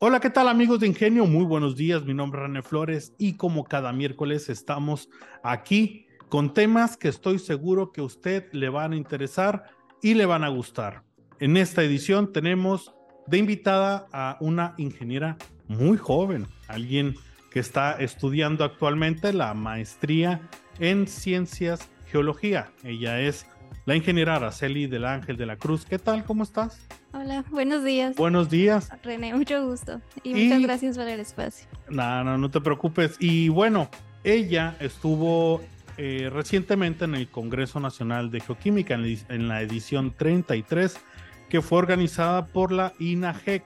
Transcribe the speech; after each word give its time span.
Hola, 0.00 0.20
¿qué 0.20 0.30
tal 0.30 0.46
amigos 0.46 0.78
de 0.78 0.86
Ingenio? 0.86 1.26
Muy 1.26 1.44
buenos 1.44 1.74
días, 1.74 2.04
mi 2.04 2.14
nombre 2.14 2.40
es 2.40 2.46
René 2.46 2.62
Flores 2.62 3.14
y 3.18 3.32
como 3.32 3.64
cada 3.64 3.92
miércoles 3.92 4.48
estamos 4.48 5.08
aquí 5.42 6.06
con 6.28 6.54
temas 6.54 6.96
que 6.96 7.08
estoy 7.08 7.40
seguro 7.40 7.90
que 7.90 8.00
a 8.00 8.04
usted 8.04 8.44
le 8.52 8.68
van 8.68 8.92
a 8.92 8.96
interesar 8.96 9.64
y 10.00 10.14
le 10.14 10.24
van 10.24 10.44
a 10.44 10.50
gustar. 10.50 11.02
En 11.40 11.56
esta 11.56 11.82
edición 11.82 12.32
tenemos 12.32 12.94
de 13.26 13.38
invitada 13.38 14.06
a 14.12 14.36
una 14.38 14.74
ingeniera 14.78 15.36
muy 15.66 15.96
joven, 15.96 16.46
alguien 16.68 17.16
que 17.50 17.58
está 17.58 17.90
estudiando 17.94 18.62
actualmente 18.62 19.32
la 19.32 19.52
maestría 19.52 20.48
en 20.78 21.08
ciencias 21.08 21.90
geología. 22.06 22.70
Ella 22.84 23.20
es 23.20 23.48
la 23.84 23.96
ingeniera 23.96 24.36
Araceli 24.36 24.86
del 24.86 25.04
Ángel 25.04 25.36
de 25.36 25.46
la 25.46 25.56
Cruz. 25.56 25.84
¿Qué 25.84 25.98
tal? 25.98 26.24
¿Cómo 26.24 26.42
estás? 26.42 26.86
Hola, 27.12 27.44
buenos 27.50 27.84
días. 27.84 28.16
Buenos 28.16 28.50
días. 28.50 28.90
René, 29.02 29.34
mucho 29.34 29.66
gusto 29.66 30.00
y, 30.22 30.34
muchas 30.34 30.62
gracias 30.62 30.98
por 30.98 31.08
el 31.08 31.20
espacio. 31.20 31.68
No, 31.88 32.24
no, 32.24 32.36
no 32.36 32.50
te 32.50 32.60
preocupes. 32.60 33.16
Y 33.18 33.48
bueno, 33.48 33.88
ella 34.24 34.76
estuvo 34.80 35.62
eh, 35.96 36.30
recientemente 36.32 37.06
en 37.06 37.14
el 37.14 37.28
Congreso 37.28 37.80
Nacional 37.80 38.30
de 38.30 38.40
Geoquímica 38.40 38.94
en, 38.94 39.48
la 39.48 39.62
edición 39.62 40.14
33 40.16 40.96
que 41.48 41.62
fue 41.62 41.78
organizada 41.78 42.46
por 42.46 42.70
la 42.70 42.92
INAGEC 42.98 43.64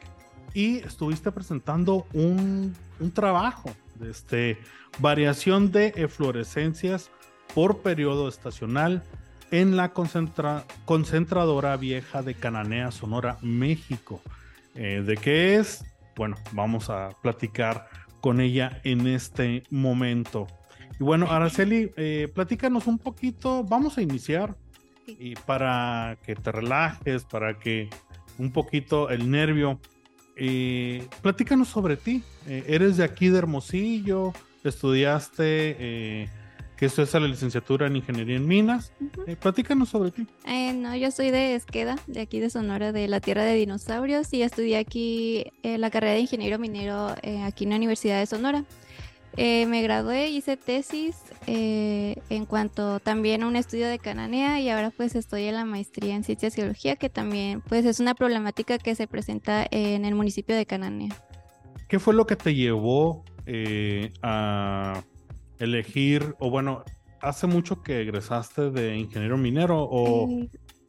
y 0.55 0.78
estuviste 0.78 1.33
presentando 1.33 2.06
un, 2.12 2.75
un 3.00 3.11
trabajo 3.12 3.70
de 3.97 4.11
este, 4.11 4.59
variación 4.98 5.73
de 5.73 5.89
eflorescencias 5.97 7.11
por 7.55 7.83
periodo 7.83 8.28
estacional 8.28 9.03
en 9.52 9.77
la 9.77 9.92
concentradora 9.92 11.77
vieja 11.77 12.23
de 12.23 12.34
Cananea, 12.34 12.91
Sonora, 12.91 13.37
México. 13.42 14.22
Eh, 14.75 15.05
¿De 15.06 15.17
qué 15.19 15.56
es? 15.56 15.84
Bueno, 16.17 16.36
vamos 16.53 16.89
a 16.89 17.11
platicar 17.20 17.86
con 18.23 18.41
ella 18.41 18.80
en 18.83 19.06
este 19.06 19.62
momento. 19.70 20.47
Y 20.98 21.05
bueno, 21.05 21.30
Araceli, 21.30 21.92
eh, 21.97 22.28
platícanos 22.34 22.86
un 22.86 22.98
poquito, 22.98 23.62
vamos 23.62 23.98
a 23.98 24.03
iniciar 24.03 24.56
y 25.06 25.34
para 25.34 26.17
que 26.25 26.34
te 26.34 26.50
relajes, 26.50 27.25
para 27.25 27.58
que 27.58 27.91
un 28.39 28.53
poquito 28.53 29.11
el 29.11 29.30
nervio, 29.30 29.78
eh, 30.34 31.06
platícanos 31.20 31.69
sobre 31.69 31.98
ti. 31.98 32.25
¿Eres 32.47 32.97
de 32.97 33.05
aquí 33.05 33.28
de 33.28 33.39
Hermosillo? 33.39 34.33
¿Estudiaste 34.64 36.30
que 36.83 36.86
esto 36.86 37.02
es 37.02 37.14
la 37.14 37.20
licenciatura 37.20 37.86
en 37.86 37.94
Ingeniería 37.94 38.34
en 38.34 38.44
Minas. 38.44 38.92
Eh, 39.28 39.36
platícanos 39.36 39.91
sobre 39.91 40.11
ti. 40.11 40.27
Eh, 40.48 40.72
no, 40.72 40.97
yo 40.97 41.12
soy 41.12 41.30
de 41.30 41.55
Esqueda, 41.55 41.94
de 42.08 42.22
aquí 42.22 42.41
de 42.41 42.50
Sonora, 42.50 42.91
de 42.91 43.06
la 43.06 43.20
Tierra 43.20 43.44
de 43.44 43.55
Dinosaurios, 43.55 44.33
y 44.33 44.42
estudié 44.42 44.78
aquí 44.78 45.44
eh, 45.62 45.78
la 45.78 45.92
carrera 45.92 46.14
de 46.14 46.19
Ingeniero 46.19 46.58
Minero 46.58 47.14
aquí 47.44 47.62
en 47.62 47.70
la 47.70 47.77
Universidad 47.77 48.19
de 48.19 48.27
Sonora. 48.27 48.64
me 49.36 49.80
gradué, 49.83 50.30
hice 50.30 50.56
tesis 50.56 51.14
en 51.47 52.47
cuanto 52.47 52.98
también 52.98 53.44
a 53.44 53.46
un 53.46 53.55
estudio 53.55 53.86
de 53.86 54.00
Cananea 54.00 54.61
y 54.61 54.69
ahora 54.69 54.91
pues 54.91 55.14
estoy 55.14 55.44
en 55.44 55.55
la 55.55 55.64
maestría 55.64 56.17
en 56.17 56.24
Ciencias 56.24 56.52
Geología, 56.52 56.96
que 56.96 57.08
también 57.08 57.61
pues 57.61 57.86
es 57.86 58.00
una 58.00 58.17
problemática 58.17 58.78
que 58.78 58.96
se 58.96 59.06
presenta 59.06 59.64
en 59.70 60.05
el 60.05 60.17
municipio 60.17 60.56
de 60.56 60.67
Cananea. 60.67 61.14
¿Qué 61.89 62.00
fue 62.00 62.12
lo 62.12 62.27
que 62.27 62.34
te 62.34 62.56
llevó 62.56 63.24
a 64.24 65.05
elegir, 65.62 66.34
o 66.38 66.50
bueno, 66.50 66.84
hace 67.20 67.46
mucho 67.46 67.82
que 67.82 68.02
egresaste 68.02 68.70
de 68.70 68.96
ingeniero 68.96 69.38
minero 69.38 69.86
o 69.91 70.28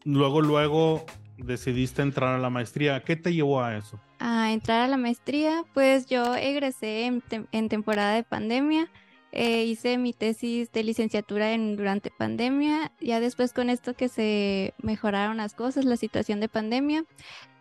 luego, 0.03 0.41
luego 0.41 1.05
decidiste 1.37 2.01
entrar 2.01 2.35
a 2.35 2.39
la 2.39 2.49
maestría. 2.49 3.03
¿Qué 3.03 3.15
te 3.15 3.33
llevó 3.33 3.61
a 3.61 3.77
eso? 3.77 3.99
A 4.19 4.51
entrar 4.51 4.81
a 4.81 4.87
la 4.87 4.97
maestría, 4.97 5.63
pues 5.73 6.07
yo 6.07 6.35
egresé 6.35 7.05
en, 7.05 7.69
temporada 7.69 8.13
de 8.13 8.23
pandemia. 8.23 8.89
Eh, 9.31 9.65
hice 9.65 9.97
mi 9.97 10.13
tesis 10.13 10.71
de 10.71 10.83
licenciatura 10.83 11.53
en, 11.53 11.75
durante 11.75 12.11
pandemia. 12.11 12.91
Ya 12.99 13.19
después 13.19 13.53
con 13.53 13.69
esto 13.69 13.95
que 13.95 14.09
se 14.09 14.73
mejoraron 14.81 15.37
las 15.37 15.53
cosas, 15.53 15.85
la 15.85 15.97
situación 15.97 16.39
de 16.39 16.49
pandemia, 16.49 17.05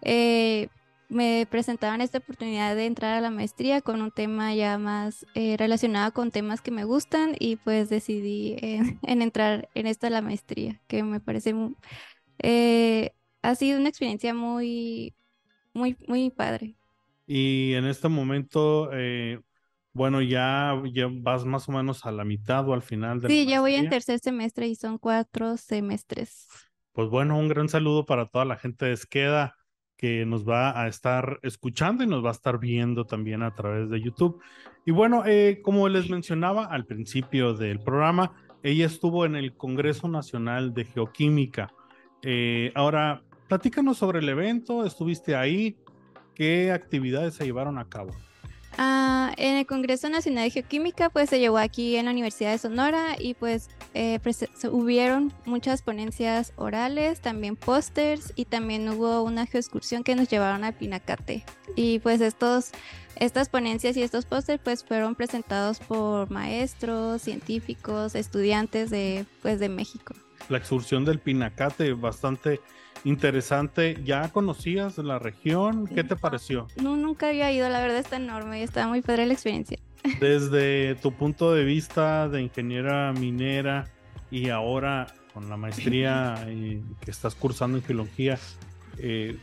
eh, 0.03 0.69
me 1.13 1.47
presentaban 1.49 2.01
esta 2.01 2.19
oportunidad 2.19 2.75
de 2.75 2.87
entrar 2.87 3.15
a 3.15 3.21
la 3.21 3.31
maestría 3.31 3.83
con 3.83 4.01
un 4.01 4.11
tema 4.11 4.55
ya 4.55 4.79
más 4.79 5.27
eh, 5.35 5.57
relacionado 5.59 6.13
con 6.13 6.31
temas 6.31 6.63
que 6.63 6.71
me 6.71 6.85
gustan 6.85 7.37
y 7.39 7.57
pues 7.57 7.91
decidí 7.91 8.57
en, 8.59 8.99
entrar 9.23 9.69
en 9.75 9.87
esta 9.87 10.09
la 10.11 10.23
maestría, 10.23 10.81
que 10.89 11.03
me 11.03 11.21
parece 11.21 11.55
eh, 12.39 13.13
ha 13.43 13.55
sido 13.55 13.79
una 13.79 13.91
experiencia 13.91 14.33
muy, 14.33 15.15
muy, 15.75 15.97
muy 16.09 16.31
padre. 16.31 16.75
Y 17.27 17.75
en 17.75 17.85
este 17.85 18.09
momento, 18.09 18.91
eh, 18.93 19.39
bueno, 19.93 20.23
ya, 20.23 20.81
ya 20.93 21.09
vas 21.11 21.45
más 21.45 21.69
o 21.69 21.73
menos 21.73 22.07
a 22.07 22.11
la 22.11 22.25
mitad 22.25 22.67
o 22.69 22.73
al 22.73 22.83
final 22.83 23.21
de 23.21 23.29
Sí, 23.29 23.47
ya 23.47 23.61
voy 23.61 23.75
en 23.75 23.91
tercer 23.91 24.19
semestre 24.19 24.67
y 24.67 24.77
son 24.77 24.97
cuatro 24.97 25.59
semestres. 25.59 26.49
Pues 26.93 27.09
bueno, 27.11 27.39
un 27.39 27.49
gran 27.49 27.69
saludo 27.69 28.07
para 28.07 28.27
toda 28.27 28.45
la 28.45 28.57
gente 28.57 28.87
de 28.87 28.93
Esqueda 28.93 29.57
que 30.03 30.27
nos 30.27 30.45
va 30.45 30.83
a 30.83 30.89
estar 30.89 31.39
escuchando 31.45 32.03
y 32.03 32.09
nos 32.09 32.25
va 32.25 32.31
a 32.31 32.33
estar 32.33 32.59
viendo 32.59 33.05
también 33.05 33.45
a 33.45 33.55
través 33.55 33.89
de 33.89 34.01
YouTube. 34.01 34.41
Y 34.85 34.91
bueno, 34.91 35.23
eh, 35.25 35.61
como 35.63 35.89
les 35.89 36.11
mencionaba 36.11 36.65
al 36.65 36.87
principio 36.87 37.55
del 37.55 37.79
programa, 37.79 38.33
ella 38.65 38.85
estuvo 38.85 39.25
en 39.25 39.37
el 39.37 39.55
Congreso 39.55 40.09
Nacional 40.09 40.75
de 40.75 40.87
Geoquímica. 40.87 41.73
Eh, 42.21 42.73
ahora, 42.75 43.23
platícanos 43.47 43.99
sobre 43.99 44.19
el 44.19 44.29
evento, 44.29 44.85
estuviste 44.85 45.37
ahí, 45.37 45.77
qué 46.35 46.73
actividades 46.73 47.35
se 47.35 47.45
llevaron 47.45 47.79
a 47.79 47.89
cabo. 47.89 48.11
Ah, 48.79 49.33
en 49.37 49.57
el 49.57 49.67
Congreso 49.67 50.09
Nacional 50.09 50.45
de 50.45 50.51
Geoquímica, 50.51 51.11
pues 51.11 51.31
se 51.31 51.39
llevó 51.39 51.59
aquí 51.59 51.97
en 51.97 52.07
la 52.07 52.11
Universidad 52.11 52.53
de 52.53 52.59
Sonora 52.59 53.17
y 53.19 53.35
pues 53.35 53.69
eh, 53.95 54.19
hubieron 54.71 55.33
muchas 55.45 55.83
ponencias 55.83 56.53
orales, 56.57 57.21
también 57.21 57.57
pósters 57.57 58.33
y 58.35 58.47
también 58.47 58.89
hubo 58.89 59.23
una 59.23 59.47
geoexcursión 59.47 60.05
que 60.05 60.15
nos 60.15 60.29
llevaron 60.29 60.65
a 60.65 60.73
Pinacate. 60.73 61.45
Y 61.77 61.99
pues 61.99 62.21
estos, 62.21 62.71
estas 63.17 63.49
ponencias 63.49 63.97
y 63.97 64.03
estos 64.03 64.25
pósters 64.25 64.61
pues 64.63 64.85
fueron 64.85 65.15
presentados 65.15 65.79
por 65.79 66.31
maestros, 66.31 67.23
científicos, 67.23 68.15
estudiantes 68.15 68.91
de, 68.91 69.27
pues, 69.43 69.61
de 69.61 69.69
México. 69.69 70.15
La 70.49 70.59
excursión 70.59 71.05
del 71.05 71.19
Pinacate, 71.19 71.93
bastante 71.93 72.61
interesante. 73.05 73.99
¿Ya 74.05 74.29
conocías 74.31 74.99
la 74.99 75.19
región? 75.19 75.87
¿Qué 75.87 76.05
te 76.05 76.17
pareció? 76.17 76.69
No, 76.81 76.97
nunca 76.97 77.29
había 77.29 77.51
ido, 77.53 77.69
la 77.69 77.81
verdad 77.81 77.99
está 77.99 78.17
enorme 78.17 78.61
y 78.61 78.63
está 78.63 78.87
muy 78.89 79.03
padre 79.03 79.27
la 79.27 79.35
experiencia. 79.35 79.79
Desde 80.21 80.97
tu 80.97 81.13
punto 81.13 81.55
de 81.55 81.65
vista 81.65 82.29
de 82.29 82.43
ingeniera 82.43 83.13
minera 83.13 83.89
y 84.31 84.49
ahora 84.49 85.07
con 85.33 85.49
la 85.49 85.57
maestría 85.57 86.47
que 87.01 87.11
estás 87.11 87.35
cursando 87.35 87.79
en 87.79 87.85
geología, 87.85 88.39
eh, 88.99 89.39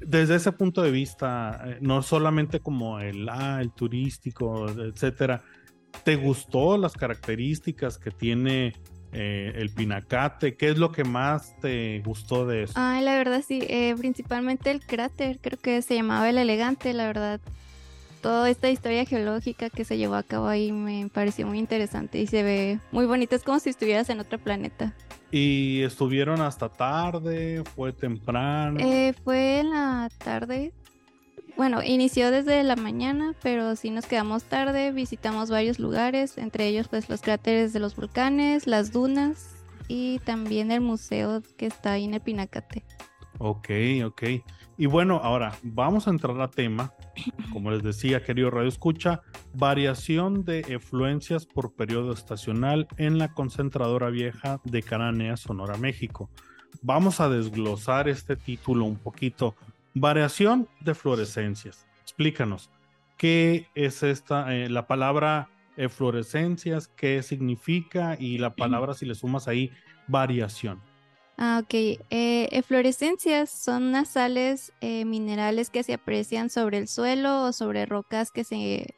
desde 0.00 0.36
ese 0.36 0.52
punto 0.52 0.82
de 0.82 0.90
vista, 0.90 1.60
eh, 1.66 1.78
no 1.80 2.02
solamente 2.02 2.60
como 2.60 3.00
el, 3.00 3.28
ah, 3.28 3.58
el 3.60 3.72
turístico, 3.72 4.68
etcétera, 4.68 5.42
¿te 6.04 6.16
gustó 6.16 6.76
las 6.76 6.92
características 6.92 7.98
que 7.98 8.10
tiene 8.10 8.74
eh, 9.14 9.52
el 9.56 9.70
pinacate. 9.70 10.56
¿Qué 10.56 10.70
es 10.70 10.78
lo 10.78 10.90
que 10.90 11.04
más 11.04 11.56
te 11.60 12.00
gustó 12.04 12.46
de 12.46 12.64
eso? 12.64 12.72
Ay, 12.76 13.04
la 13.04 13.14
verdad 13.14 13.42
sí, 13.46 13.60
eh, 13.68 13.94
principalmente 13.96 14.70
el 14.70 14.84
cráter, 14.84 15.38
creo 15.40 15.58
que 15.58 15.80
se 15.82 15.94
llamaba 15.94 16.28
el 16.28 16.36
elegante, 16.36 16.92
la 16.92 17.06
verdad. 17.06 17.40
Toda 18.20 18.50
esta 18.50 18.70
historia 18.70 19.04
geológica 19.04 19.70
que 19.70 19.84
se 19.84 19.98
llevó 19.98 20.14
a 20.14 20.22
cabo 20.22 20.48
ahí 20.48 20.72
me 20.72 21.08
pareció 21.12 21.46
muy 21.46 21.58
interesante 21.58 22.18
y 22.20 22.26
se 22.26 22.42
ve 22.42 22.80
muy 22.90 23.06
bonito, 23.06 23.36
es 23.36 23.44
como 23.44 23.60
si 23.60 23.70
estuvieras 23.70 24.10
en 24.10 24.18
otro 24.18 24.38
planeta. 24.38 24.94
¿Y 25.30 25.82
estuvieron 25.82 26.40
hasta 26.40 26.68
tarde? 26.68 27.62
¿Fue 27.74 27.92
temprano? 27.92 28.80
Eh, 28.80 29.14
fue 29.24 29.60
en 29.60 29.70
la 29.70 30.08
tarde, 30.18 30.72
bueno, 31.56 31.82
inició 31.82 32.30
desde 32.30 32.62
la 32.64 32.76
mañana, 32.76 33.34
pero 33.42 33.76
sí 33.76 33.90
nos 33.90 34.06
quedamos 34.06 34.44
tarde, 34.44 34.92
visitamos 34.92 35.50
varios 35.50 35.78
lugares, 35.78 36.36
entre 36.38 36.66
ellos 36.66 36.88
pues 36.88 37.08
los 37.08 37.22
cráteres 37.22 37.72
de 37.72 37.80
los 37.80 37.94
volcanes, 37.94 38.66
las 38.66 38.92
dunas 38.92 39.54
y 39.88 40.18
también 40.20 40.72
el 40.72 40.80
museo 40.80 41.42
que 41.56 41.66
está 41.66 41.92
ahí 41.92 42.04
en 42.04 42.14
el 42.14 42.20
Pinacate. 42.20 42.84
Ok, 43.38 43.68
ok. 44.04 44.22
Y 44.76 44.86
bueno, 44.86 45.20
ahora 45.22 45.56
vamos 45.62 46.08
a 46.08 46.10
entrar 46.10 46.40
a 46.40 46.50
tema. 46.50 46.92
Como 47.52 47.70
les 47.70 47.82
decía, 47.82 48.24
querido 48.24 48.50
Radio 48.50 48.68
Escucha, 48.68 49.22
variación 49.54 50.44
de 50.44 50.60
efluencias 50.60 51.46
por 51.46 51.74
periodo 51.74 52.12
estacional 52.12 52.88
en 52.96 53.18
la 53.18 53.32
concentradora 53.32 54.10
vieja 54.10 54.60
de 54.64 54.82
Cananea, 54.82 55.36
Sonora, 55.36 55.76
México. 55.76 56.28
Vamos 56.82 57.20
a 57.20 57.28
desglosar 57.28 58.08
este 58.08 58.36
título 58.36 58.84
un 58.84 58.96
poquito 58.96 59.54
Variación 59.94 60.68
de 60.80 60.94
fluorescencias. 60.94 61.86
Explícanos, 62.02 62.70
¿qué 63.16 63.68
es 63.74 64.02
esta, 64.02 64.54
eh, 64.54 64.68
la 64.68 64.86
palabra 64.86 65.48
fluorescencias, 65.88 66.86
qué 66.86 67.20
significa 67.22 68.16
y 68.18 68.38
la 68.38 68.54
palabra 68.54 68.94
si 68.94 69.06
le 69.06 69.16
sumas 69.16 69.48
ahí 69.48 69.72
variación? 70.06 70.80
Ah, 71.36 71.60
ok. 71.64 71.74
Eh, 72.10 72.48
eflorescencias 72.52 73.50
son 73.50 73.84
unas 73.84 74.08
sales 74.10 74.72
eh, 74.80 75.04
minerales 75.04 75.70
que 75.70 75.82
se 75.82 75.94
aprecian 75.94 76.48
sobre 76.48 76.78
el 76.78 76.86
suelo 76.86 77.42
o 77.42 77.52
sobre 77.52 77.86
rocas 77.86 78.30
que 78.30 78.44
se 78.44 78.94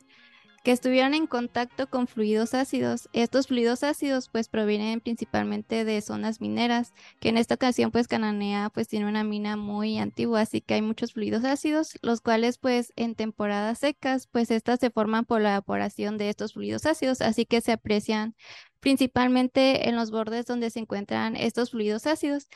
que 0.67 0.73
estuvieron 0.73 1.15
en 1.15 1.29
contacto 1.29 1.89
con 1.89 2.09
fluidos 2.09 2.53
ácidos. 2.53 3.09
Estos 3.13 3.47
fluidos 3.47 3.85
ácidos 3.85 4.29
pues 4.29 4.49
provienen 4.49 5.01
principalmente 5.01 5.85
de 5.85 6.01
zonas 6.01 6.41
mineras, 6.41 6.93
que 7.21 7.29
en 7.29 7.39
esta 7.39 7.55
ocasión 7.55 7.93
pues 7.93 8.09
Cananea 8.09 8.69
pues 8.71 8.89
tiene 8.89 9.07
una 9.07 9.23
mina 9.23 9.57
muy 9.57 9.97
antigua, 9.99 10.41
así 10.41 10.61
que 10.61 10.75
hay 10.75 10.83
muchos 10.83 11.13
fluidos 11.13 11.45
ácidos, 11.45 11.97
los 12.03 12.21
cuales 12.21 12.59
pues 12.59 12.93
en 12.97 13.15
temporadas 13.15 13.79
secas 13.79 14.27
pues 14.27 14.51
estas 14.51 14.81
se 14.81 14.91
forman 14.91 15.25
por 15.25 15.41
la 15.41 15.51
evaporación 15.51 16.19
de 16.19 16.31
estos 16.31 16.55
fluidos 16.55 16.85
ácidos, 16.85 17.21
así 17.21 17.47
que 17.47 17.61
se 17.61 17.71
aprecian 17.71 18.35
principalmente 18.81 19.89
en 19.89 19.95
los 19.95 20.11
bordes 20.11 20.47
donde 20.47 20.71
se 20.71 20.81
encuentran 20.81 21.37
estos 21.37 21.71
fluidos 21.71 22.09
ácidos. 22.09 22.49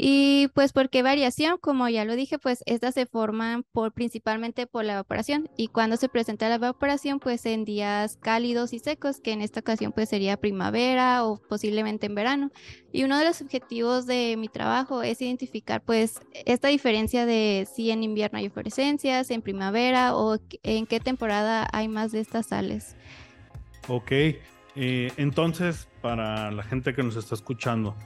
Y 0.00 0.46
pues 0.54 0.72
por 0.72 0.90
qué 0.90 1.02
variación, 1.02 1.58
como 1.58 1.88
ya 1.88 2.04
lo 2.04 2.14
dije, 2.14 2.38
pues 2.38 2.62
estas 2.66 2.94
se 2.94 3.04
forman 3.04 3.64
por 3.72 3.92
principalmente 3.92 4.68
por 4.68 4.84
la 4.84 4.92
evaporación 4.92 5.50
y 5.56 5.66
cuando 5.66 5.96
se 5.96 6.08
presenta 6.08 6.48
la 6.48 6.54
evaporación 6.54 7.18
pues 7.18 7.44
en 7.46 7.64
días 7.64 8.16
cálidos 8.16 8.72
y 8.72 8.78
secos, 8.78 9.20
que 9.20 9.32
en 9.32 9.42
esta 9.42 9.58
ocasión 9.58 9.90
pues 9.90 10.08
sería 10.08 10.36
primavera 10.36 11.24
o 11.24 11.40
posiblemente 11.48 12.06
en 12.06 12.14
verano. 12.14 12.52
Y 12.92 13.02
uno 13.02 13.18
de 13.18 13.24
los 13.24 13.42
objetivos 13.42 14.06
de 14.06 14.36
mi 14.38 14.46
trabajo 14.46 15.02
es 15.02 15.20
identificar 15.20 15.82
pues 15.82 16.20
esta 16.46 16.68
diferencia 16.68 17.26
de 17.26 17.66
si 17.74 17.90
en 17.90 18.04
invierno 18.04 18.38
hay 18.38 18.50
fluorescencias, 18.50 19.32
en 19.32 19.42
primavera 19.42 20.16
o 20.16 20.38
en 20.62 20.86
qué 20.86 21.00
temporada 21.00 21.68
hay 21.72 21.88
más 21.88 22.12
de 22.12 22.20
estas 22.20 22.46
sales. 22.46 22.94
Ok, 23.88 24.12
eh, 24.12 24.36
entonces 25.16 25.88
para 26.00 26.52
la 26.52 26.62
gente 26.62 26.94
que 26.94 27.02
nos 27.02 27.16
está 27.16 27.34
escuchando, 27.34 27.96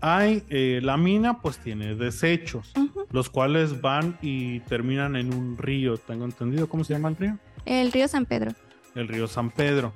hay, 0.00 0.42
eh, 0.48 0.80
la 0.82 0.96
mina 0.96 1.40
pues 1.40 1.58
tiene 1.58 1.94
desechos, 1.94 2.72
los 3.10 3.30
cuales 3.30 3.80
van 3.80 4.18
y 4.22 4.60
terminan 4.60 5.16
en 5.16 5.32
un 5.32 5.56
río, 5.58 5.96
tengo 5.96 6.24
entendido, 6.24 6.68
¿cómo 6.68 6.84
se 6.84 6.94
llama 6.94 7.08
el 7.08 7.16
río? 7.16 7.38
El 7.64 7.92
río 7.92 8.08
San 8.08 8.26
Pedro. 8.26 8.52
El 8.94 9.08
río 9.08 9.26
San 9.26 9.50
Pedro. 9.50 9.92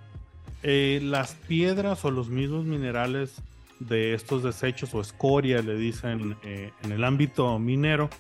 Eh, 0.63 1.01
las 1.03 1.35
piedras 1.35 2.05
o 2.05 2.11
los 2.11 2.29
mismos 2.29 2.65
minerales 2.65 3.43
de 3.79 4.15
estos 4.15 4.43
desechos 4.43 4.95
o 4.95 5.01
escoria, 5.01 5.63
le 5.63 5.77
dicen 5.77 6.37
eh, 6.43 6.73
en 6.83 6.93
el 6.93 7.05
ámbito 7.05 7.59
minero, 7.59 8.11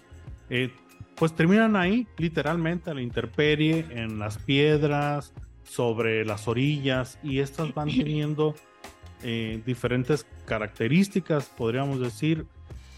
pues 1.16 1.34
terminan 1.34 1.76
ahí, 1.76 2.06
literalmente, 2.16 2.90
a 2.90 2.94
la 2.94 3.02
intemperie, 3.02 3.86
en 3.90 4.18
las 4.18 4.38
piedras, 4.38 5.34
sobre 5.64 6.24
las 6.24 6.48
orillas, 6.48 7.18
y 7.22 7.38
estas 7.38 7.74
van 7.74 7.88
teniendo 7.96 8.54
eh, 9.22 9.60
diferentes 9.66 10.26
características, 10.46 11.46
podríamos 11.46 12.00
decir, 12.00 12.46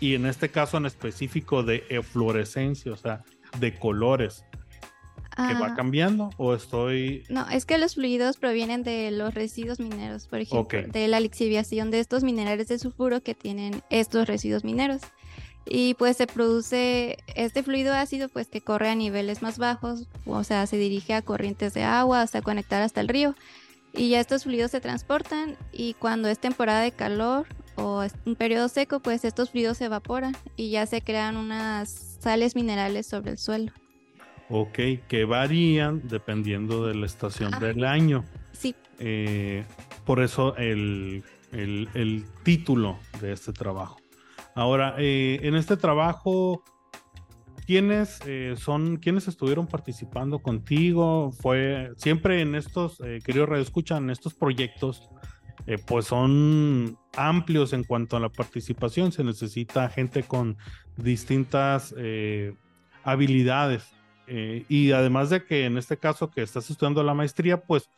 y 0.00 0.14
en 0.14 0.26
este 0.26 0.50
caso 0.50 0.76
en 0.76 0.86
específico 0.86 1.62
de 1.62 1.84
eflorescencia, 1.88 2.92
o 2.92 2.96
sea, 2.96 3.22
de 3.58 3.78
colores. 3.78 4.44
¿Que 5.34 5.54
va 5.54 5.68
ah. 5.68 5.74
cambiando 5.74 6.28
o 6.36 6.54
estoy...? 6.54 7.24
No, 7.30 7.48
es 7.48 7.64
que 7.64 7.78
los 7.78 7.94
fluidos 7.94 8.36
provienen 8.36 8.82
de 8.82 9.10
los 9.10 9.32
residuos 9.32 9.80
mineros, 9.80 10.26
por 10.26 10.40
ejemplo, 10.40 10.82
de 10.86 11.08
la 11.08 11.20
lixiviación 11.20 11.90
de 11.90 12.00
estos 12.00 12.22
minerales 12.22 12.68
de 12.68 12.78
sulfuro 12.78 13.22
que 13.22 13.34
tienen 13.34 13.82
estos 13.88 14.28
residuos 14.28 14.62
mineros. 14.62 15.00
Y 15.64 15.94
pues 15.94 16.18
se 16.18 16.26
produce 16.26 17.16
este 17.34 17.62
fluido 17.62 17.94
ácido 17.94 18.28
pues 18.28 18.48
que 18.48 18.60
corre 18.60 18.90
a 18.90 18.94
niveles 18.94 19.40
más 19.40 19.58
bajos, 19.58 20.06
o 20.26 20.44
sea, 20.44 20.66
se 20.66 20.76
dirige 20.76 21.14
a 21.14 21.22
corrientes 21.22 21.72
de 21.72 21.84
agua 21.84 22.20
hasta 22.20 22.42
conectar 22.42 22.82
hasta 22.82 23.00
el 23.00 23.08
río 23.08 23.34
y 23.94 24.10
ya 24.10 24.20
estos 24.20 24.44
fluidos 24.44 24.70
se 24.70 24.80
transportan 24.80 25.56
y 25.72 25.94
cuando 25.94 26.28
es 26.28 26.38
temporada 26.38 26.80
de 26.80 26.92
calor 26.92 27.46
o 27.76 28.02
es 28.02 28.14
un 28.26 28.36
periodo 28.36 28.68
seco, 28.68 29.00
pues 29.00 29.24
estos 29.24 29.50
fluidos 29.50 29.78
se 29.78 29.86
evaporan 29.86 30.36
y 30.56 30.70
ya 30.70 30.86
se 30.86 31.02
crean 31.02 31.36
unas 31.36 32.18
sales 32.20 32.54
minerales 32.54 33.06
sobre 33.06 33.32
el 33.32 33.38
suelo. 33.38 33.72
Ok, 34.48 34.78
que 35.08 35.24
varían 35.24 36.06
dependiendo 36.08 36.86
de 36.86 36.94
la 36.94 37.06
estación 37.06 37.50
del 37.58 37.84
año. 37.84 38.24
Sí. 38.52 38.74
Eh, 38.98 39.64
por 40.04 40.20
eso 40.20 40.54
el, 40.56 41.24
título 42.42 42.98
de 43.20 43.32
este 43.32 43.52
trabajo. 43.52 43.96
Ahora, 44.54 44.94
eh, 44.98 45.40
en 45.42 45.54
este 45.54 45.76
trabajo 45.76 46.62
¿Quiénes 47.72 48.20
eh, 48.26 48.54
son, 48.58 48.98
quiénes 48.98 49.28
estuvieron 49.28 49.66
participando 49.66 50.40
contigo? 50.40 51.32
Fue 51.32 51.90
siempre 51.96 52.42
en 52.42 52.54
estos, 52.54 53.00
eh, 53.00 53.20
queridos 53.24 53.48
Radio 53.48 53.62
Escuchan, 53.62 54.10
estos 54.10 54.34
proyectos, 54.34 55.08
eh, 55.66 55.78
pues 55.78 56.04
son 56.04 56.98
amplios 57.16 57.72
en 57.72 57.84
cuanto 57.84 58.18
a 58.18 58.20
la 58.20 58.28
participación. 58.28 59.10
Se 59.10 59.24
necesita 59.24 59.88
gente 59.88 60.22
con 60.22 60.58
distintas 60.98 61.94
habilidades. 63.04 63.84
y 64.28 64.92
además 64.92 65.30
de 65.30 65.42
que 65.42 65.64
en 65.64 65.78
este 65.78 65.96
caso 65.96 66.30
que 66.30 66.42
estás 66.42 66.68
estudiando 66.68 67.02
la 67.02 67.14
maestría, 67.14 67.62
pues 67.62 67.88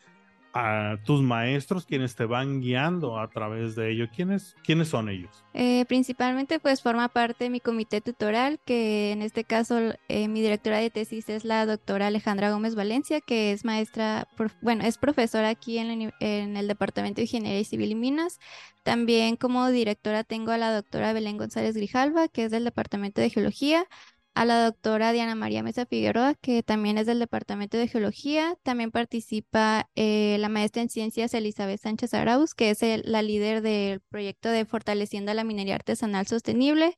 a 0.54 0.98
tus 1.04 1.20
maestros 1.20 1.84
quienes 1.84 2.14
te 2.14 2.26
van 2.26 2.60
guiando 2.60 3.18
a 3.18 3.28
través 3.28 3.74
de 3.74 3.90
ello. 3.90 4.06
¿Quiénes, 4.14 4.54
quiénes 4.62 4.88
son 4.88 5.08
ellos? 5.08 5.44
Eh, 5.52 5.84
principalmente 5.86 6.60
pues 6.60 6.80
forma 6.80 7.08
parte 7.08 7.44
de 7.44 7.50
mi 7.50 7.58
comité 7.58 8.00
tutoral, 8.00 8.60
que 8.64 9.10
en 9.10 9.22
este 9.22 9.42
caso 9.42 9.78
eh, 10.08 10.28
mi 10.28 10.40
directora 10.40 10.78
de 10.78 10.90
tesis 10.90 11.28
es 11.28 11.44
la 11.44 11.66
doctora 11.66 12.06
Alejandra 12.06 12.52
Gómez 12.52 12.76
Valencia, 12.76 13.20
que 13.20 13.50
es 13.50 13.64
maestra, 13.64 14.28
bueno, 14.62 14.84
es 14.84 14.96
profesora 14.96 15.48
aquí 15.48 15.78
en, 15.78 16.12
en 16.20 16.56
el 16.56 16.68
Departamento 16.68 17.16
de 17.16 17.22
Ingeniería 17.22 17.64
Civil 17.64 17.90
y 17.90 17.94
Minas. 17.96 18.38
También 18.84 19.36
como 19.36 19.70
directora 19.70 20.24
tengo 20.24 20.52
a 20.52 20.58
la 20.58 20.72
doctora 20.72 21.12
Belén 21.12 21.38
González 21.38 21.74
Grijalva, 21.74 22.28
que 22.28 22.44
es 22.44 22.50
del 22.50 22.64
Departamento 22.64 23.20
de 23.20 23.30
Geología 23.30 23.86
a 24.34 24.44
la 24.44 24.64
doctora 24.64 25.12
Diana 25.12 25.34
María 25.36 25.62
Mesa 25.62 25.86
Figueroa, 25.86 26.34
que 26.34 26.62
también 26.62 26.98
es 26.98 27.06
del 27.06 27.20
Departamento 27.20 27.76
de 27.76 27.86
Geología. 27.86 28.56
También 28.64 28.90
participa 28.90 29.88
eh, 29.94 30.36
la 30.40 30.48
maestra 30.48 30.82
en 30.82 30.90
ciencias 30.90 31.34
Elizabeth 31.34 31.80
Sánchez 31.80 32.14
Arauz, 32.14 32.54
que 32.54 32.70
es 32.70 32.80
la 33.04 33.22
líder 33.22 33.62
del 33.62 34.00
proyecto 34.00 34.48
de 34.48 34.64
Fortaleciendo 34.64 35.32
la 35.34 35.44
Minería 35.44 35.76
Artesanal 35.76 36.26
Sostenible. 36.26 36.94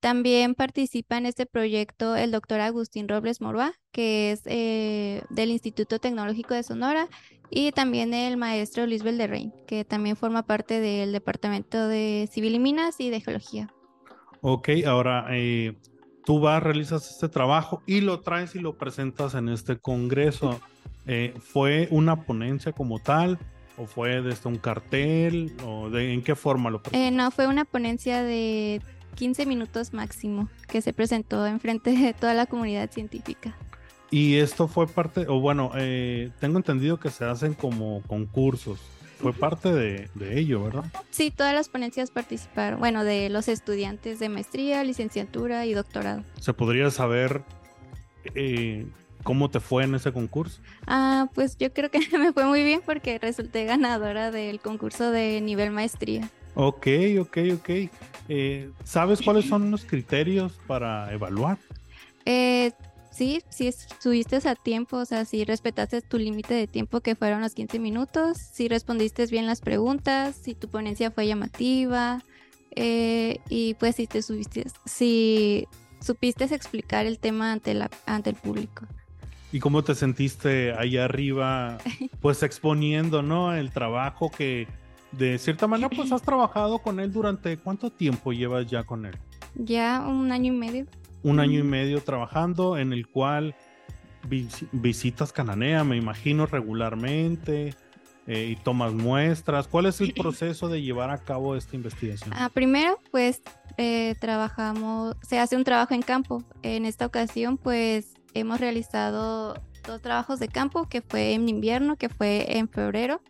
También 0.00 0.54
participa 0.54 1.18
en 1.18 1.26
este 1.26 1.44
proyecto 1.44 2.16
el 2.16 2.30
doctor 2.30 2.60
Agustín 2.60 3.06
Robles 3.06 3.42
Morba, 3.42 3.74
que 3.92 4.32
es 4.32 4.40
eh, 4.46 5.22
del 5.28 5.50
Instituto 5.50 5.98
Tecnológico 5.98 6.54
de 6.54 6.62
Sonora, 6.62 7.08
y 7.50 7.72
también 7.72 8.14
el 8.14 8.38
maestro 8.38 8.86
Luis 8.86 9.02
Belderrein, 9.02 9.52
que 9.66 9.84
también 9.84 10.16
forma 10.16 10.46
parte 10.46 10.80
del 10.80 11.12
Departamento 11.12 11.88
de 11.88 12.26
Civil 12.32 12.54
y 12.54 12.58
Minas 12.58 12.98
y 13.00 13.10
de 13.10 13.20
Geología. 13.20 13.68
Ok, 14.40 14.70
ahora 14.86 15.26
eh, 15.32 15.76
tú 16.24 16.40
vas, 16.40 16.62
realizas 16.62 17.10
este 17.10 17.28
trabajo 17.28 17.82
y 17.86 18.00
lo 18.00 18.20
traes 18.20 18.54
y 18.54 18.58
lo 18.58 18.76
presentas 18.76 19.34
en 19.34 19.48
este 19.48 19.78
congreso. 19.78 20.60
Eh, 21.06 21.34
¿Fue 21.40 21.88
una 21.90 22.24
ponencia 22.24 22.72
como 22.72 22.98
tal? 22.98 23.38
¿O 23.76 23.86
fue 23.86 24.20
desde 24.20 24.48
un 24.48 24.58
cartel? 24.58 25.52
¿O 25.64 25.90
de, 25.90 26.12
en 26.12 26.22
qué 26.22 26.34
forma 26.34 26.70
lo 26.70 26.82
presentaste? 26.82 27.08
Eh, 27.08 27.10
no, 27.10 27.30
fue 27.30 27.46
una 27.46 27.64
ponencia 27.64 28.22
de 28.22 28.82
15 29.14 29.46
minutos 29.46 29.92
máximo 29.92 30.48
que 30.68 30.82
se 30.82 30.92
presentó 30.92 31.46
en 31.46 31.60
frente 31.60 31.92
de 31.92 32.12
toda 32.12 32.34
la 32.34 32.46
comunidad 32.46 32.90
científica. 32.90 33.56
Y 34.10 34.36
esto 34.36 34.66
fue 34.66 34.88
parte, 34.88 35.26
o 35.28 35.40
bueno, 35.40 35.70
eh, 35.76 36.30
tengo 36.40 36.58
entendido 36.58 36.98
que 36.98 37.10
se 37.10 37.24
hacen 37.24 37.54
como 37.54 38.02
concursos 38.08 38.80
fue 39.20 39.32
parte 39.32 39.72
de, 39.72 40.08
ello, 40.38 40.64
¿verdad? 40.64 40.84
Sí, 41.10 41.30
todas 41.30 41.54
las 41.54 41.68
ponencias 41.68 42.10
participaron, 42.10 42.80
bueno, 42.80 43.04
de 43.04 43.28
los 43.28 43.48
estudiantes 43.48 44.18
de 44.18 44.28
maestría, 44.28 44.82
licenciatura 44.82 45.66
y 45.66 45.74
doctorado. 45.74 46.24
¿Se 46.40 46.52
podría 46.52 46.90
saber 46.90 47.42
eh, 48.34 48.86
cómo 49.22 49.50
te 49.50 49.60
fue 49.60 49.84
en 49.84 49.94
ese 49.94 50.12
concurso? 50.12 50.60
Ah, 50.86 51.28
pues 51.34 51.56
yo 51.58 51.72
creo 51.72 51.90
que 51.90 52.00
me 52.18 52.32
fue 52.32 52.46
muy 52.46 52.64
bien 52.64 52.80
porque 52.84 53.18
resulté 53.18 53.64
ganadora 53.64 54.30
del 54.30 54.60
concurso 54.60 55.10
de 55.10 55.40
nivel 55.40 55.70
maestría. 55.70 56.30
Ok, 56.54 56.86
ok, 57.20 57.38
ok. 57.54 57.70
Eh, 58.28 58.70
¿Sabes 58.84 59.20
cuáles 59.22 59.46
son 59.46 59.70
los 59.70 59.84
criterios 59.84 60.58
para 60.66 61.12
evaluar? 61.12 61.58
Eh, 62.24 62.72
sí, 63.10 63.42
si 63.48 63.68
estuviste 63.68 64.36
a 64.48 64.54
tiempo, 64.54 64.98
o 64.98 65.04
sea, 65.04 65.24
si 65.24 65.44
respetaste 65.44 66.00
tu 66.00 66.18
límite 66.18 66.54
de 66.54 66.66
tiempo 66.66 67.00
que 67.00 67.14
fueron 67.14 67.40
los 67.40 67.54
15 67.54 67.78
minutos, 67.78 68.38
si 68.38 68.68
respondiste 68.68 69.26
bien 69.26 69.46
las 69.46 69.60
preguntas, 69.60 70.36
si 70.36 70.54
tu 70.54 70.68
ponencia 70.68 71.10
fue 71.10 71.26
llamativa, 71.26 72.22
eh, 72.76 73.40
y 73.48 73.74
pues 73.74 73.96
si 73.96 74.06
te 74.06 74.22
subiste, 74.22 74.66
si 74.84 75.66
supiste 76.00 76.44
explicar 76.44 77.06
el 77.06 77.18
tema 77.18 77.52
ante, 77.52 77.74
la, 77.74 77.90
ante 78.06 78.30
el 78.30 78.36
público. 78.36 78.86
¿Y 79.52 79.58
cómo 79.58 79.82
te 79.82 79.94
sentiste 79.94 80.72
ahí 80.72 80.96
arriba, 80.96 81.78
pues 82.20 82.42
exponiendo, 82.42 83.22
¿no? 83.22 83.54
El 83.54 83.70
trabajo 83.70 84.30
que 84.30 84.68
de 85.12 85.38
cierta 85.38 85.66
manera 85.66 85.90
pues 85.90 86.12
has 86.12 86.22
trabajado 86.22 86.78
con 86.78 87.00
él 87.00 87.12
durante 87.12 87.56
cuánto 87.56 87.90
tiempo 87.90 88.32
llevas 88.32 88.68
ya 88.68 88.84
con 88.84 89.06
él? 89.06 89.16
Ya 89.56 90.04
un 90.06 90.30
año 90.30 90.52
y 90.52 90.56
medio 90.56 90.86
un 91.22 91.40
año 91.40 91.60
y 91.60 91.62
medio 91.62 92.00
trabajando 92.02 92.78
en 92.78 92.92
el 92.92 93.06
cual 93.06 93.54
visitas 94.72 95.32
Cananea, 95.32 95.84
me 95.84 95.96
imagino, 95.96 96.46
regularmente 96.46 97.74
eh, 98.26 98.48
y 98.50 98.56
tomas 98.56 98.92
muestras. 98.92 99.66
¿Cuál 99.66 99.86
es 99.86 100.00
el 100.00 100.12
proceso 100.14 100.68
de 100.68 100.82
llevar 100.82 101.10
a 101.10 101.18
cabo 101.18 101.56
esta 101.56 101.76
investigación? 101.76 102.32
Ah, 102.34 102.50
primero, 102.52 102.98
pues 103.10 103.42
eh, 103.76 104.14
trabajamos, 104.20 105.16
se 105.22 105.38
hace 105.38 105.56
un 105.56 105.64
trabajo 105.64 105.94
en 105.94 106.02
campo. 106.02 106.44
En 106.62 106.84
esta 106.84 107.06
ocasión, 107.06 107.56
pues 107.56 108.14
hemos 108.34 108.60
realizado 108.60 109.54
dos 109.86 110.02
trabajos 110.02 110.38
de 110.38 110.48
campo, 110.48 110.88
que 110.88 111.00
fue 111.00 111.32
en 111.32 111.48
invierno, 111.48 111.96
que 111.96 112.08
fue 112.08 112.58
en 112.58 112.68
febrero, 112.68 113.20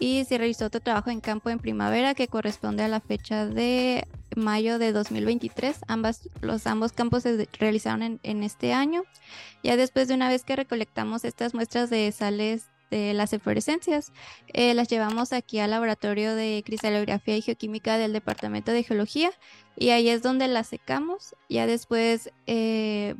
y 0.00 0.24
se 0.24 0.38
realizó 0.38 0.66
otro 0.66 0.80
trabajo 0.80 1.10
en 1.10 1.20
campo 1.20 1.50
en 1.50 1.58
primavera, 1.58 2.14
que 2.14 2.28
corresponde 2.28 2.82
a 2.82 2.88
la 2.88 3.00
fecha 3.00 3.46
de 3.46 4.06
mayo 4.38 4.78
de 4.78 4.92
2023. 4.92 5.78
Ambas, 5.88 6.28
los 6.40 6.66
ambos 6.66 6.92
campos 6.92 7.24
se 7.24 7.48
realizaron 7.58 8.02
en, 8.02 8.20
en 8.22 8.42
este 8.42 8.72
año. 8.72 9.02
Ya 9.62 9.76
después 9.76 10.08
de 10.08 10.14
una 10.14 10.28
vez 10.28 10.44
que 10.44 10.56
recolectamos 10.56 11.24
estas 11.24 11.54
muestras 11.54 11.90
de 11.90 12.10
sales 12.12 12.68
de 12.90 13.14
las 13.14 13.32
eflorescencias. 13.32 14.12
Eh, 14.52 14.74
las 14.74 14.88
llevamos 14.88 15.32
aquí 15.32 15.58
al 15.58 15.70
laboratorio 15.70 16.34
de 16.34 16.62
cristalografía 16.64 17.36
y 17.36 17.42
geoquímica 17.42 17.98
del 17.98 18.12
Departamento 18.12 18.72
de 18.72 18.82
Geología 18.82 19.30
y 19.76 19.90
ahí 19.90 20.08
es 20.08 20.22
donde 20.22 20.48
las 20.48 20.68
secamos. 20.68 21.34
Ya 21.48 21.66
después 21.66 22.30
eh, 22.46 23.14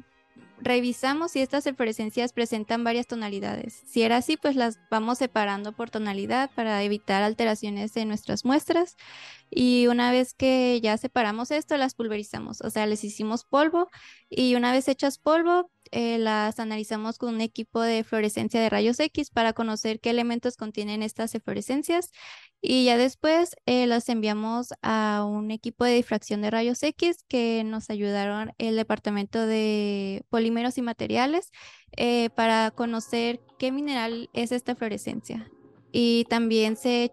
revisamos 0.61 1.33
si 1.33 1.41
estas 1.41 1.67
eflorescencias 1.67 2.33
presentan 2.33 2.85
varias 2.85 3.07
tonalidades. 3.07 3.83
Si 3.87 4.03
era 4.03 4.17
así, 4.19 4.37
pues 4.37 4.57
las 4.57 4.79
vamos 4.91 5.19
separando 5.19 5.73
por 5.73 5.91
tonalidad 5.91 6.51
para 6.55 6.83
evitar 6.83 7.23
alteraciones 7.23 7.97
en 7.97 8.09
nuestras 8.09 8.45
muestras. 8.45 8.97
Y 9.51 9.87
una 9.87 10.11
vez 10.13 10.35
que 10.35 10.81
ya 10.83 10.97
separamos 10.99 11.51
esto, 11.51 11.77
las 11.77 11.95
pulverizamos, 11.95 12.61
o 12.61 12.71
sea, 12.71 12.87
les 12.87 13.05
hicimos 13.05 13.45
polvo 13.45 13.89
y 14.29 14.55
una 14.57 14.73
vez 14.73 14.89
hechas 14.89 15.19
polvo, 15.19 15.71
eh, 15.93 16.19
las 16.19 16.59
analizamos 16.61 17.19
con 17.19 17.35
un 17.35 17.41
equipo 17.41 17.81
de 17.81 18.05
fluorescencia 18.05 18.61
de 18.61 18.69
rayos 18.69 19.01
X 19.01 19.31
para 19.31 19.53
conocer 19.53 20.01
qué 20.01 20.11
elementos 20.11 20.57
contienen 20.57 21.03
estas 21.03 21.35
eflorescencias 21.35 22.11
y 22.61 22.85
ya 22.85 22.97
después 22.97 23.57
eh, 23.67 23.87
las 23.87 24.09
enviamos 24.09 24.73
a 24.83 25.25
un 25.29 25.51
equipo 25.51 25.85
de 25.85 25.95
difracción 25.95 26.43
de 26.43 26.51
rayos 26.51 26.83
X 26.83 27.25
que 27.29 27.63
nos 27.65 27.91
ayudaron 27.91 28.53
el 28.59 28.77
departamento 28.77 29.47
de 29.47 30.25
polímeros 30.29 30.79
y 30.79 30.83
materiales 30.83 31.51
eh, 31.97 32.31
para 32.31 32.71
conocer 32.71 33.41
qué 33.59 33.73
mineral 33.73 34.31
es 34.33 34.53
esta 34.53 34.75
fluorescencia 34.75 35.51
y 35.93 36.25
también 36.29 36.77
se 36.77 37.11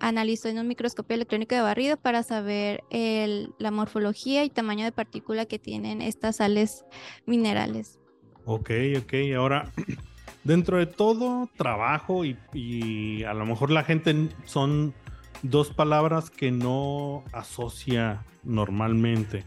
analizó 0.00 0.48
en 0.48 0.58
un 0.58 0.68
microscopio 0.68 1.14
electrónico 1.14 1.54
de 1.54 1.62
barrido 1.62 1.96
para 1.96 2.22
saber 2.22 2.82
la 2.90 3.70
morfología 3.70 4.44
y 4.44 4.50
tamaño 4.50 4.84
de 4.84 4.92
partícula 4.92 5.46
que 5.46 5.58
tienen 5.58 6.02
estas 6.02 6.36
sales 6.36 6.84
minerales. 7.26 7.98
Ok, 8.44 8.70
ok, 8.98 9.14
ahora 9.36 9.72
dentro 10.44 10.78
de 10.78 10.86
todo 10.86 11.48
trabajo 11.56 12.24
y, 12.24 12.36
y 12.52 13.24
a 13.24 13.34
lo 13.34 13.46
mejor 13.46 13.70
la 13.70 13.82
gente 13.82 14.28
son 14.44 14.94
dos 15.42 15.70
palabras 15.70 16.30
que 16.30 16.50
no 16.50 17.24
asocia 17.32 18.24
normalmente 18.44 19.44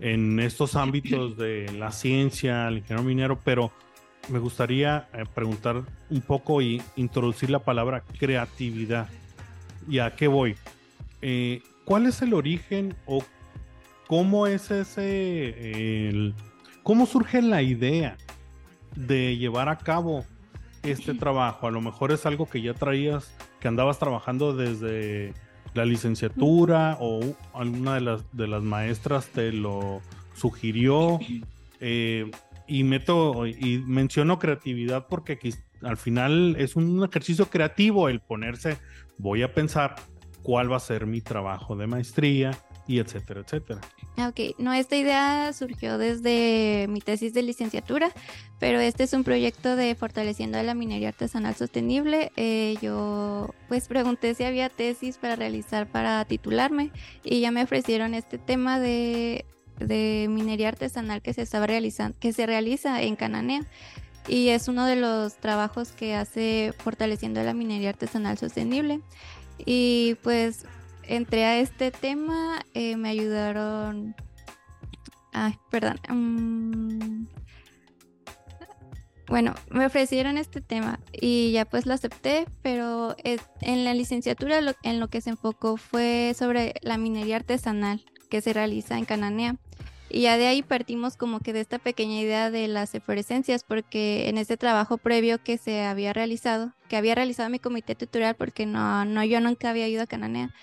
en 0.00 0.40
estos 0.40 0.76
ámbitos 0.76 1.36
de 1.36 1.72
la 1.72 1.92
ciencia, 1.92 2.68
el 2.68 2.78
ingeniero 2.78 3.02
minero, 3.02 3.40
pero 3.44 3.72
me 4.28 4.38
gustaría 4.38 5.08
eh, 5.12 5.24
preguntar 5.34 5.82
un 6.10 6.20
poco 6.20 6.62
y 6.62 6.82
introducir 6.96 7.50
la 7.50 7.60
palabra 7.60 8.02
creatividad. 8.18 9.08
¿Y 9.88 9.98
a 9.98 10.14
qué 10.14 10.28
voy? 10.28 10.56
Eh, 11.20 11.62
¿Cuál 11.84 12.06
es 12.06 12.22
el 12.22 12.34
origen 12.34 12.94
o 13.06 13.24
cómo 14.06 14.46
es 14.46 14.70
ese, 14.70 16.32
cómo 16.82 17.06
surge 17.06 17.42
la 17.42 17.62
idea 17.62 18.16
de 18.94 19.36
llevar 19.36 19.68
a 19.68 19.78
cabo 19.78 20.24
este 20.82 21.14
trabajo? 21.14 21.66
A 21.66 21.70
lo 21.70 21.80
mejor 21.80 22.12
es 22.12 22.24
algo 22.24 22.46
que 22.46 22.62
ya 22.62 22.74
traías, 22.74 23.34
que 23.58 23.68
andabas 23.68 23.98
trabajando 23.98 24.54
desde 24.54 25.34
la 25.74 25.84
licenciatura 25.84 26.96
o 27.00 27.20
alguna 27.54 27.94
de 27.94 28.00
las, 28.02 28.22
de 28.32 28.46
las 28.46 28.62
maestras 28.62 29.26
te 29.28 29.52
lo 29.52 30.00
sugirió. 30.34 31.18
Eh, 31.84 32.30
y 32.72 32.84
meto 32.84 33.46
y 33.46 33.78
menciono 33.86 34.38
creatividad 34.38 35.06
porque 35.06 35.38
al 35.82 35.98
final 35.98 36.56
es 36.58 36.74
un 36.74 37.04
ejercicio 37.04 37.50
creativo 37.50 38.08
el 38.08 38.20
ponerse, 38.20 38.78
voy 39.18 39.42
a 39.42 39.52
pensar 39.52 39.96
cuál 40.42 40.72
va 40.72 40.76
a 40.76 40.80
ser 40.80 41.04
mi 41.06 41.20
trabajo 41.20 41.76
de 41.76 41.86
maestría 41.86 42.52
y 42.88 42.98
etcétera, 42.98 43.42
etcétera. 43.42 43.80
Ah, 44.16 44.28
ok, 44.28 44.58
no, 44.58 44.72
esta 44.72 44.96
idea 44.96 45.52
surgió 45.52 45.98
desde 45.98 46.86
mi 46.88 47.00
tesis 47.00 47.34
de 47.34 47.42
licenciatura, 47.42 48.10
pero 48.58 48.80
este 48.80 49.04
es 49.04 49.12
un 49.12 49.22
proyecto 49.22 49.76
de 49.76 49.94
fortaleciendo 49.94 50.60
la 50.62 50.74
minería 50.74 51.08
artesanal 51.08 51.54
sostenible. 51.54 52.32
Eh, 52.36 52.76
yo 52.80 53.54
pues 53.68 53.86
pregunté 53.86 54.34
si 54.34 54.44
había 54.44 54.70
tesis 54.70 55.18
para 55.18 55.36
realizar 55.36 55.86
para 55.86 56.24
titularme 56.24 56.90
y 57.22 57.40
ya 57.40 57.50
me 57.50 57.62
ofrecieron 57.62 58.14
este 58.14 58.38
tema 58.38 58.80
de 58.80 59.44
de 59.86 60.26
minería 60.28 60.68
artesanal 60.68 61.22
que 61.22 61.34
se 61.34 61.42
estaba 61.42 61.66
realizando, 61.66 62.16
que 62.18 62.32
se 62.32 62.46
realiza 62.46 63.02
en 63.02 63.16
Cananea 63.16 63.66
y 64.28 64.48
es 64.48 64.68
uno 64.68 64.86
de 64.86 64.96
los 64.96 65.34
trabajos 65.36 65.92
que 65.92 66.14
hace 66.14 66.72
fortaleciendo 66.78 67.42
la 67.42 67.54
minería 67.54 67.90
artesanal 67.90 68.38
sostenible. 68.38 69.00
Y 69.64 70.16
pues 70.22 70.64
entré 71.04 71.44
a 71.44 71.58
este 71.58 71.90
tema, 71.90 72.64
eh, 72.74 72.96
me 72.96 73.08
ayudaron, 73.08 74.14
ay, 75.32 75.58
perdón, 75.70 75.98
mm, 76.08 77.26
bueno, 79.28 79.54
me 79.70 79.86
ofrecieron 79.86 80.36
este 80.36 80.60
tema 80.60 81.00
y 81.12 81.52
ya 81.52 81.64
pues 81.64 81.86
lo 81.86 81.94
acepté, 81.94 82.46
pero 82.60 83.16
en 83.24 83.84
la 83.84 83.94
licenciatura 83.94 84.60
en 84.82 85.00
lo 85.00 85.08
que 85.08 85.20
se 85.20 85.30
enfocó 85.30 85.76
fue 85.76 86.34
sobre 86.38 86.74
la 86.82 86.98
minería 86.98 87.36
artesanal 87.36 88.04
que 88.32 88.40
se 88.40 88.54
realiza 88.54 88.96
en 88.96 89.04
Cananea. 89.04 89.56
Y 90.08 90.22
ya 90.22 90.38
de 90.38 90.46
ahí 90.46 90.62
partimos 90.62 91.18
como 91.18 91.40
que 91.40 91.52
de 91.52 91.60
esta 91.60 91.78
pequeña 91.78 92.18
idea 92.18 92.50
de 92.50 92.66
las 92.66 92.94
eflorescencias, 92.94 93.62
porque 93.62 94.30
en 94.30 94.38
este 94.38 94.56
trabajo 94.56 94.96
previo 94.96 95.42
que 95.44 95.58
se 95.58 95.82
había 95.82 96.14
realizado, 96.14 96.72
que 96.88 96.96
había 96.96 97.14
realizado 97.14 97.50
mi 97.50 97.58
comité 97.58 97.94
tutorial, 97.94 98.34
porque 98.34 98.64
no, 98.64 99.04
no 99.04 99.22
yo 99.22 99.38
nunca 99.40 99.68
había 99.68 99.86
ido 99.86 100.02
a 100.02 100.06
Cananea, 100.06 100.54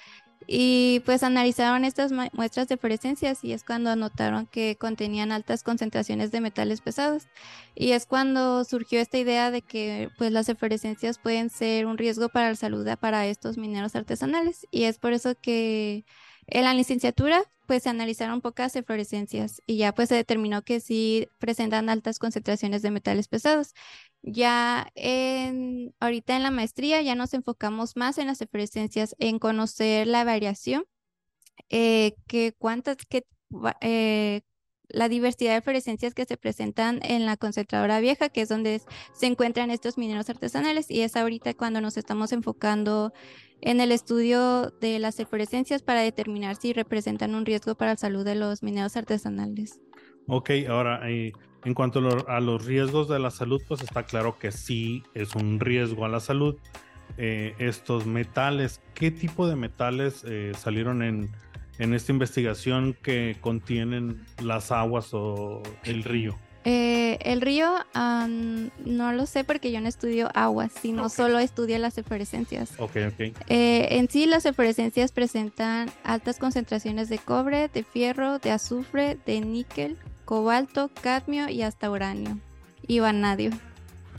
y 0.47 1.03
pues 1.05 1.21
analizaron 1.21 1.85
estas 1.85 2.11
muestras 2.11 2.67
de 2.67 2.77
fluorescencias 2.77 3.43
y 3.43 3.53
es 3.53 3.63
cuando 3.63 3.91
anotaron 3.91 4.47
que 4.47 4.77
contenían 4.77 5.31
altas 5.31 5.61
concentraciones 5.61 6.31
de 6.31 6.41
metales 6.41 6.81
pesados. 6.81 7.27
Y 7.75 7.91
es 7.91 8.07
cuando 8.07 8.63
surgió 8.63 8.99
esta 8.99 9.19
idea 9.19 9.51
de 9.51 9.61
que 9.61 10.09
pues 10.17 10.31
las 10.31 10.49
eflorescencias 10.49 11.19
pueden 11.19 11.51
ser 11.51 11.85
un 11.85 11.99
riesgo 11.99 12.29
para 12.29 12.49
la 12.49 12.55
salud 12.55 12.87
para 12.99 13.27
estos 13.27 13.59
mineros 13.59 13.95
artesanales. 13.95 14.65
Y 14.71 14.85
es 14.85 14.97
por 14.97 15.13
eso 15.13 15.35
que 15.39 16.03
en 16.51 16.63
la 16.63 16.73
licenciatura, 16.73 17.43
pues 17.69 17.83
se 17.83 17.89
analizaron 17.89 18.41
pocas 18.41 18.75
eflorescencias 18.75 19.61
y 19.67 19.77
ya 19.77 19.93
pues 19.93 20.09
se 20.09 20.15
determinó 20.15 20.63
que 20.63 20.79
sí 20.79 21.27
presentan 21.37 21.87
altas 21.87 22.17
concentraciones 22.17 22.81
de 22.81 22.89
metales 22.89 23.27
pesados. 23.27 23.75
Ya 24.23 24.89
en, 24.95 25.93
ahorita 25.99 26.35
en 26.35 26.41
la 26.41 26.49
maestría 26.49 26.99
ya 27.03 27.13
nos 27.13 27.35
enfocamos 27.35 27.95
más 27.95 28.17
en 28.17 28.25
las 28.25 28.41
eflorescencias, 28.41 29.15
en 29.19 29.37
conocer 29.37 30.07
la 30.07 30.23
variación, 30.23 30.85
eh, 31.69 32.15
que 32.25 32.53
cuántas, 32.57 32.97
que, 33.07 33.27
eh, 33.81 34.41
la 34.87 35.07
diversidad 35.07 35.53
de 35.53 35.61
fluorescencias 35.61 36.15
que 36.15 36.25
se 36.25 36.37
presentan 36.37 36.99
en 37.03 37.27
la 37.27 37.37
concentradora 37.37 37.99
vieja, 37.99 38.29
que 38.29 38.41
es 38.41 38.49
donde 38.49 38.81
se 39.13 39.27
encuentran 39.27 39.69
estos 39.69 39.99
mineros 39.99 40.27
artesanales, 40.31 40.89
y 40.89 41.01
es 41.01 41.15
ahorita 41.15 41.53
cuando 41.53 41.81
nos 41.81 41.97
estamos 41.97 42.31
enfocando 42.31 43.13
en 43.61 43.81
el 43.81 43.91
estudio 43.91 44.71
de 44.81 44.99
las 44.99 45.15
fluorescencias 45.15 45.81
para 45.81 46.01
determinar 46.01 46.55
si 46.55 46.73
representan 46.73 47.35
un 47.35 47.45
riesgo 47.45 47.75
para 47.75 47.91
la 47.91 47.97
salud 47.97 48.25
de 48.25 48.35
los 48.35 48.63
mineros 48.63 48.95
artesanales. 48.95 49.81
Ok, 50.27 50.51
ahora 50.69 51.09
eh, 51.09 51.33
en 51.65 51.73
cuanto 51.73 51.99
a 52.27 52.39
los 52.39 52.65
riesgos 52.65 53.09
de 53.09 53.19
la 53.19 53.31
salud, 53.31 53.61
pues 53.67 53.81
está 53.81 54.03
claro 54.03 54.37
que 54.37 54.51
sí 54.51 55.03
es 55.13 55.35
un 55.35 55.59
riesgo 55.59 56.05
a 56.05 56.09
la 56.09 56.19
salud. 56.19 56.55
Eh, 57.17 57.55
estos 57.57 58.05
metales, 58.05 58.81
¿qué 58.93 59.11
tipo 59.11 59.47
de 59.47 59.55
metales 59.55 60.23
eh, 60.27 60.51
salieron 60.55 61.01
en 61.01 61.29
en 61.79 61.93
esta 61.93 62.11
investigación 62.11 62.95
que 63.01 63.37
contienen 63.41 64.25
las 64.43 64.71
aguas 64.71 65.13
o 65.13 65.63
el 65.83 66.03
río? 66.03 66.37
Eh, 66.65 67.19
el 67.21 67.41
río 67.41 67.73
no 67.93 69.13
lo 69.13 69.25
sé 69.25 69.43
porque 69.43 69.71
yo 69.71 69.81
no 69.81 69.87
estudio 69.87 70.29
aguas, 70.33 70.71
sino 70.81 71.09
solo 71.09 71.39
estudio 71.39 71.77
las 71.79 71.97
eflorescencias. 71.97 72.71
Ok, 72.79 72.97
ok. 73.07 73.19
Eh, 73.47 73.87
en 73.91 74.09
sí 74.09 74.25
las 74.25 74.45
eflorescencias 74.45 75.11
presentan 75.11 75.89
altas 76.03 76.37
concentraciones 76.37 77.09
de 77.09 77.17
cobre, 77.17 77.69
de 77.69 77.83
fierro, 77.83 78.39
de 78.39 78.51
azufre, 78.51 79.17
de 79.25 79.41
níquel, 79.41 79.97
cobalto, 80.25 80.91
cadmio 81.01 81.49
y 81.49 81.61
hasta 81.61 81.89
uranio 81.89 82.37
y 82.87 82.99
vanadio. 82.99 83.51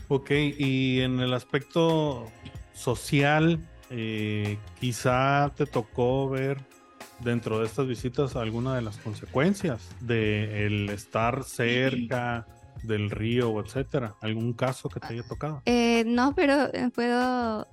Ok, 0.07 0.31
y 0.31 1.01
en 1.01 1.19
el 1.19 1.33
aspecto 1.33 2.29
social, 2.73 3.59
eh, 3.89 4.57
quizá 4.79 5.53
te 5.55 5.65
tocó 5.65 6.29
ver 6.29 6.57
dentro 7.23 7.59
de 7.59 7.65
estas 7.65 7.87
visitas 7.87 8.35
alguna 8.35 8.75
de 8.75 8.81
las 8.81 8.97
consecuencias 8.97 9.89
de 9.99 10.65
el 10.65 10.89
estar 10.89 11.43
cerca 11.43 12.47
del 12.83 13.09
río, 13.11 13.59
etcétera? 13.59 14.15
¿Algún 14.21 14.53
caso 14.53 14.89
que 14.89 14.99
te 14.99 15.07
haya 15.07 15.23
tocado? 15.23 15.61
Eh, 15.65 16.03
no, 16.05 16.33
pero 16.35 16.73
eh, 16.73 16.89
puedo 16.93 17.67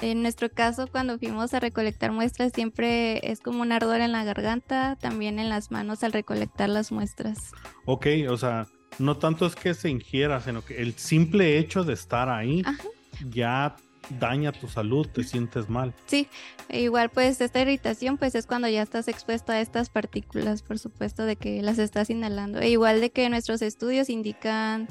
en 0.00 0.22
nuestro 0.22 0.48
caso, 0.50 0.86
cuando 0.86 1.18
fuimos 1.18 1.52
a 1.52 1.60
recolectar 1.60 2.12
muestras, 2.12 2.52
siempre 2.54 3.30
es 3.30 3.40
como 3.40 3.60
un 3.60 3.72
ardor 3.72 4.00
en 4.00 4.12
la 4.12 4.24
garganta, 4.24 4.96
también 4.96 5.38
en 5.38 5.48
las 5.48 5.70
manos 5.70 6.02
al 6.02 6.12
recolectar 6.12 6.68
las 6.68 6.90
muestras. 6.90 7.52
Ok, 7.84 8.06
o 8.28 8.36
sea, 8.36 8.66
no 8.98 9.18
tanto 9.18 9.46
es 9.46 9.54
que 9.54 9.74
se 9.74 9.90
ingiera, 9.90 10.40
sino 10.40 10.64
que 10.64 10.80
el 10.80 10.94
simple 10.94 11.58
hecho 11.58 11.84
de 11.84 11.92
estar 11.92 12.28
ahí 12.28 12.62
ya 13.28 13.76
daña 14.18 14.52
tu 14.52 14.68
salud, 14.68 15.06
te 15.06 15.24
sientes 15.24 15.68
mal. 15.68 15.94
Sí, 16.06 16.28
igual 16.68 17.10
pues 17.10 17.40
esta 17.40 17.60
irritación 17.60 18.18
pues 18.18 18.34
es 18.34 18.46
cuando 18.46 18.68
ya 18.68 18.82
estás 18.82 19.08
expuesto 19.08 19.52
a 19.52 19.60
estas 19.60 19.90
partículas, 19.90 20.62
por 20.62 20.78
supuesto 20.78 21.24
de 21.24 21.36
que 21.36 21.62
las 21.62 21.78
estás 21.78 22.10
inhalando. 22.10 22.60
E 22.60 22.70
igual 22.70 23.00
de 23.00 23.10
que 23.10 23.28
nuestros 23.28 23.62
estudios 23.62 24.10
indican 24.10 24.88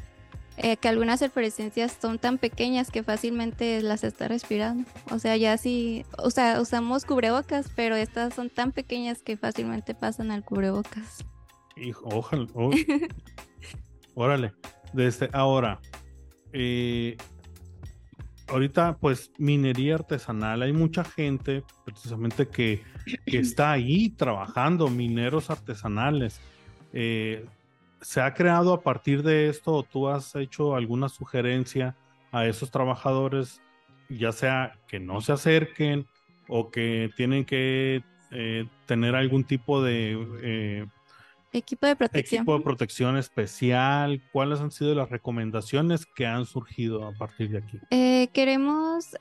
eh, 0.61 0.75
que 0.75 0.89
algunas 0.89 1.21
inflorescencias 1.21 1.97
son 2.01 2.19
tan 2.19 2.37
pequeñas 2.37 2.91
que 2.91 3.01
fácilmente 3.01 3.81
las 3.81 4.03
está 4.03 4.27
respirando. 4.27 4.89
O 5.09 5.17
sea, 5.17 5.37
ya 5.37 5.57
sí, 5.57 6.05
o 6.17 6.31
sea, 6.31 6.59
usamos 6.59 7.05
cubrebocas, 7.05 7.71
pero 7.75 7.95
estas 7.95 8.33
son 8.33 8.49
tan 8.49 8.73
pequeñas 8.73 9.21
que 9.21 9.37
fácilmente 9.37 9.95
pasan 9.95 10.31
al 10.31 10.43
cubrebocas. 10.43 11.25
Hijo, 11.77 12.09
ojalá. 12.11 12.47
órale. 14.15 14.51
Desde 14.91 15.29
ahora, 15.31 15.79
eh, 16.51 17.15
ahorita, 18.51 18.97
pues, 18.99 19.31
minería 19.37 19.95
artesanal. 19.95 20.61
Hay 20.61 20.73
mucha 20.73 21.03
gente, 21.03 21.63
precisamente, 21.85 22.47
que, 22.47 22.83
que 23.25 23.37
está 23.39 23.71
ahí 23.71 24.09
trabajando, 24.09 24.89
mineros 24.89 25.49
artesanales. 25.49 26.39
Eh, 26.93 27.45
¿Se 28.01 28.21
ha 28.21 28.33
creado 28.33 28.73
a 28.73 28.81
partir 28.81 29.23
de 29.23 29.49
esto 29.49 29.73
o 29.73 29.83
tú 29.83 30.07
has 30.07 30.35
hecho 30.35 30.75
alguna 30.75 31.09
sugerencia 31.09 31.95
a 32.31 32.45
esos 32.45 32.71
trabajadores, 32.71 33.61
ya 34.09 34.31
sea 34.31 34.77
que 34.87 34.99
no 34.99 35.21
se 35.21 35.33
acerquen 35.33 36.07
o 36.47 36.71
que 36.71 37.09
tienen 37.15 37.45
que 37.45 38.03
eh, 38.31 38.65
tener 38.85 39.15
algún 39.15 39.43
tipo 39.43 39.81
de 39.83 40.17
eh, 40.41 40.85
equipo 41.51 41.87
de 41.87 41.95
protección. 41.95 42.41
Equipo 42.41 42.57
de 42.57 42.63
protección 42.63 43.17
especial. 43.17 44.21
¿Cuáles 44.31 44.59
han 44.59 44.71
sido 44.71 44.95
las 44.95 45.09
recomendaciones 45.09 46.05
que 46.05 46.25
han 46.25 46.45
surgido 46.45 47.07
a 47.07 47.13
partir 47.13 47.49
de 47.49 47.57
aquí? 47.59 47.79
Eh, 47.91 48.29
queremos 48.33 49.15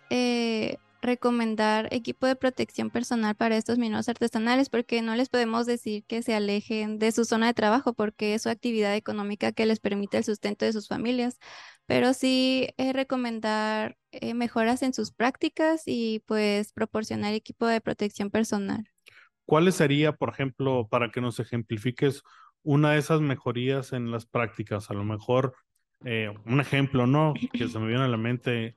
recomendar 1.00 1.88
equipo 1.92 2.26
de 2.26 2.36
protección 2.36 2.90
personal 2.90 3.34
para 3.36 3.56
estos 3.56 3.78
mineros 3.78 4.08
artesanales 4.08 4.68
porque 4.68 5.02
no 5.02 5.14
les 5.14 5.28
podemos 5.28 5.66
decir 5.66 6.04
que 6.04 6.22
se 6.22 6.34
alejen 6.34 6.98
de 6.98 7.12
su 7.12 7.24
zona 7.24 7.46
de 7.46 7.54
trabajo 7.54 7.92
porque 7.92 8.34
es 8.34 8.42
su 8.42 8.48
actividad 8.48 8.94
económica 8.96 9.52
que 9.52 9.66
les 9.66 9.80
permite 9.80 10.18
el 10.18 10.24
sustento 10.24 10.64
de 10.64 10.72
sus 10.72 10.88
familias, 10.88 11.38
pero 11.86 12.14
sí 12.14 12.68
es 12.76 12.92
recomendar 12.92 13.96
eh, 14.10 14.34
mejoras 14.34 14.82
en 14.82 14.92
sus 14.92 15.12
prácticas 15.12 15.82
y 15.86 16.22
pues 16.26 16.72
proporcionar 16.72 17.32
equipo 17.32 17.66
de 17.66 17.80
protección 17.80 18.30
personal. 18.30 18.88
¿Cuáles 19.48 19.76
sería, 19.76 20.12
por 20.12 20.28
ejemplo, 20.28 20.88
para 20.90 21.10
que 21.10 21.22
nos 21.22 21.40
ejemplifiques 21.40 22.22
una 22.64 22.90
de 22.90 22.98
esas 22.98 23.22
mejorías 23.22 23.94
en 23.94 24.10
las 24.10 24.26
prácticas? 24.26 24.90
A 24.90 24.92
lo 24.92 25.04
mejor 25.04 25.54
eh, 26.04 26.30
un 26.44 26.60
ejemplo, 26.60 27.06
¿no? 27.06 27.32
Que 27.54 27.66
se 27.66 27.78
me 27.78 27.88
viene 27.88 28.04
a 28.04 28.08
la 28.08 28.18
mente, 28.18 28.76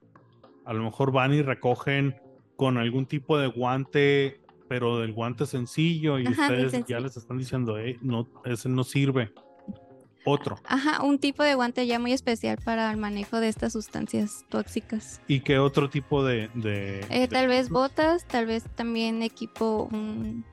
a 0.63 0.71
lo 0.71 0.81
mejor 0.81 1.11
van 1.11 1.33
y 1.33 1.41
recogen 1.41 2.15
con 2.55 2.77
algún 2.77 3.05
tipo 3.05 3.37
de 3.37 3.47
guante, 3.47 4.39
pero 4.69 4.97
del 4.99 5.11
guante 5.11 5.45
sencillo 5.45 6.17
y 6.19 6.29
ustedes 6.29 6.85
ya 6.85 7.01
les 7.01 7.17
están 7.17 7.37
diciendo, 7.37 7.75
no, 7.99 8.29
ese 8.45 8.69
no 8.69 8.85
sirve. 8.85 9.33
Otro. 10.23 10.57
Ajá, 10.65 11.03
un 11.03 11.17
tipo 11.19 11.43
de 11.43 11.55
guante 11.55 11.85
ya 11.87 11.99
muy 11.99 12.13
especial 12.13 12.59
para 12.63 12.91
el 12.91 12.97
manejo 12.97 13.41
de 13.41 13.49
estas 13.49 13.73
sustancias 13.73 14.45
tóxicas. 14.49 15.19
¿Y 15.27 15.39
qué 15.41 15.57
otro 15.57 15.89
tipo 15.89 16.23
de...? 16.23 16.49
Eh, 17.09 17.27
tal 17.27 17.47
vez 17.47 17.69
botas, 17.69 18.25
tal 18.25 18.45
vez 18.45 18.63
también 18.75 19.23
equipo, 19.23 19.89
un, 19.91 20.45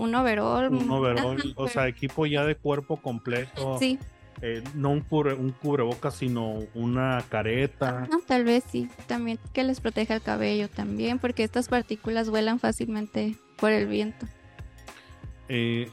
un 0.00 0.14
overall. 0.14 0.72
Un 0.72 0.90
overall, 0.90 1.38
o 1.56 1.68
sea, 1.68 1.86
equipo 1.86 2.26
ya 2.26 2.44
de 2.44 2.56
cuerpo 2.56 2.96
completo. 2.96 3.78
Sí. 3.78 3.98
Eh, 4.42 4.62
no 4.74 4.90
un, 4.90 5.00
cubre, 5.00 5.34
un 5.34 5.50
cubrebocas, 5.50 6.14
sino 6.14 6.60
una 6.74 7.22
careta. 7.28 8.08
tal 8.26 8.44
vez 8.44 8.64
sí, 8.66 8.88
también 9.06 9.38
que 9.52 9.64
les 9.64 9.80
proteja 9.80 10.14
el 10.14 10.22
cabello 10.22 10.68
también, 10.68 11.18
porque 11.18 11.44
estas 11.44 11.68
partículas 11.68 12.30
vuelan 12.30 12.58
fácilmente 12.58 13.36
por 13.58 13.70
el 13.70 13.86
viento. 13.86 14.26
Eh, 15.48 15.90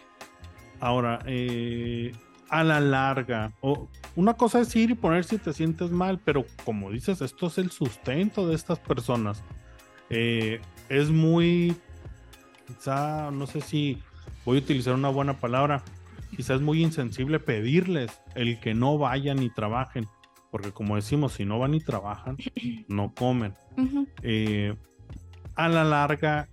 ahora, 0.80 1.20
eh, 1.26 2.14
a 2.50 2.64
la 2.64 2.80
larga, 2.80 3.52
o 3.60 3.90
una 4.16 4.36
cosa 4.36 4.62
es 4.62 4.74
ir 4.78 4.92
y 4.92 4.96
poner 4.96 5.26
si 5.26 5.38
te 5.38 5.52
sientes 5.52 5.92
mal, 5.92 6.22
pero 6.24 6.46
como 6.64 6.92
dices, 6.92 7.20
esto 7.22 7.48
es 7.48 7.58
el 7.58 7.70
sustento 7.70 8.48
de 8.48 8.56
estas 8.56 8.80
personas. 8.80 9.44
es 10.10 11.10
muy, 11.10 11.76
quizá, 12.68 13.32
no 13.32 13.48
sé 13.48 13.62
si 13.62 14.02
voy 14.46 14.58
a 14.58 14.62
utilizar 14.62 14.94
una 14.94 15.10
buena 15.10 15.40
palabra, 15.40 15.84
quizás 16.36 16.58
es 16.58 16.62
muy 16.62 16.84
insensible 16.84 17.40
pedirles 17.40 18.12
el 18.36 18.60
que 18.60 18.74
no 18.74 18.98
vayan 18.98 19.42
y 19.42 19.50
trabajen, 19.50 20.08
porque 20.52 20.72
como 20.72 20.96
decimos, 20.96 21.34
si 21.34 21.46
no 21.46 21.60
van 21.60 21.74
y 21.74 21.80
trabajan, 21.80 22.38
no 22.88 23.14
comen. 23.14 23.54
Eh, 24.22 24.76
a 25.56 25.70
la 25.70 25.84
larga, 25.84 26.50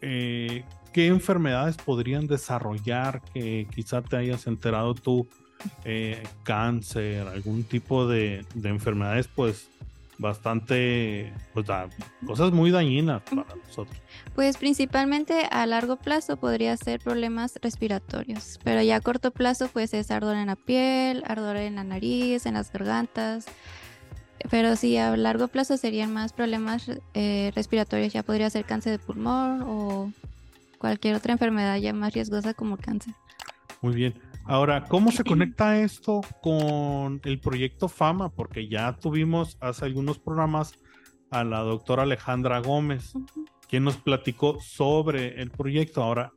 eh, 0.00 0.64
¿qué 0.92 1.06
enfermedades 1.06 1.76
podrían 1.76 2.26
desarrollar 2.26 3.22
que 3.32 3.66
quizá 3.74 4.02
te 4.02 4.16
hayas 4.16 4.46
enterado 4.46 4.94
tú? 4.94 5.28
Eh, 5.84 6.22
cáncer, 6.44 7.26
algún 7.26 7.64
tipo 7.64 8.06
de, 8.06 8.46
de 8.54 8.68
enfermedades, 8.68 9.26
pues 9.26 9.68
bastante, 10.18 11.32
pues, 11.54 11.66
cosas 12.26 12.52
muy 12.52 12.70
dañinas 12.70 13.22
para 13.22 13.44
nosotros. 13.54 13.96
Pues 14.34 14.56
principalmente 14.56 15.46
a 15.50 15.64
largo 15.66 15.96
plazo 15.96 16.36
podría 16.36 16.76
ser 16.76 17.00
problemas 17.00 17.58
respiratorios, 17.62 18.58
pero 18.64 18.82
ya 18.82 18.96
a 18.96 19.00
corto 19.00 19.30
plazo 19.30 19.68
pues 19.72 19.94
es 19.94 20.10
ardor 20.10 20.36
en 20.36 20.46
la 20.46 20.56
piel, 20.56 21.22
ardor 21.26 21.56
en 21.56 21.76
la 21.76 21.84
nariz, 21.84 22.46
en 22.46 22.54
las 22.54 22.72
gargantas. 22.72 23.46
Pero 24.50 24.76
sí, 24.76 24.96
a 24.96 25.16
largo 25.16 25.48
plazo 25.48 25.76
serían 25.76 26.12
más 26.12 26.32
problemas 26.32 26.90
eh, 27.14 27.50
respiratorios, 27.54 28.12
ya 28.12 28.22
podría 28.22 28.50
ser 28.50 28.64
cáncer 28.64 28.92
de 28.92 29.04
pulmón 29.04 29.62
o 29.62 30.12
cualquier 30.78 31.16
otra 31.16 31.32
enfermedad 31.32 31.76
ya 31.76 31.92
más 31.92 32.12
riesgosa 32.12 32.54
como 32.54 32.76
cáncer. 32.76 33.14
Muy 33.80 33.94
bien. 33.94 34.14
Ahora, 34.48 34.84
¿cómo 34.84 35.12
se 35.12 35.24
conecta 35.24 35.78
esto 35.78 36.22
con 36.40 37.20
el 37.24 37.38
proyecto 37.38 37.88
Fama? 37.88 38.30
Porque 38.30 38.66
ya 38.66 38.96
tuvimos 38.96 39.58
hace 39.60 39.84
algunos 39.84 40.18
programas 40.18 40.72
a 41.30 41.44
la 41.44 41.60
doctora 41.60 42.04
Alejandra 42.04 42.60
Gómez, 42.60 43.12
quien 43.68 43.84
nos 43.84 43.98
platicó 43.98 44.58
sobre 44.60 45.40
el 45.40 45.50
proyecto. 45.50 46.02
Ahora, 46.02 46.32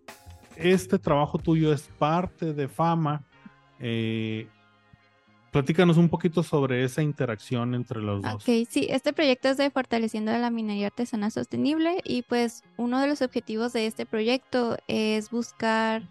este 0.57 0.99
trabajo 0.99 1.37
tuyo 1.37 1.71
es 1.71 1.83
parte 1.97 2.53
de 2.53 2.67
Fama. 2.67 3.23
Eh, 3.79 4.49
platícanos 5.51 5.95
un 5.95 6.09
poquito 6.09 6.43
sobre 6.43 6.83
esa 6.83 7.01
interacción 7.01 7.73
entre 7.73 8.01
los 8.01 8.21
dos. 8.21 8.33
Ok, 8.33 8.67
sí, 8.69 8.87
este 8.89 9.13
proyecto 9.13 9.47
es 9.47 9.55
de 9.55 9.71
Fortaleciendo 9.71 10.33
la 10.33 10.51
Minería 10.51 10.87
Artesanal 10.87 11.31
Sostenible 11.31 12.01
y 12.03 12.23
pues 12.23 12.63
uno 12.75 12.99
de 12.99 13.07
los 13.07 13.21
objetivos 13.21 13.71
de 13.71 13.85
este 13.85 14.05
proyecto 14.05 14.77
es 14.89 15.29
buscar 15.29 16.09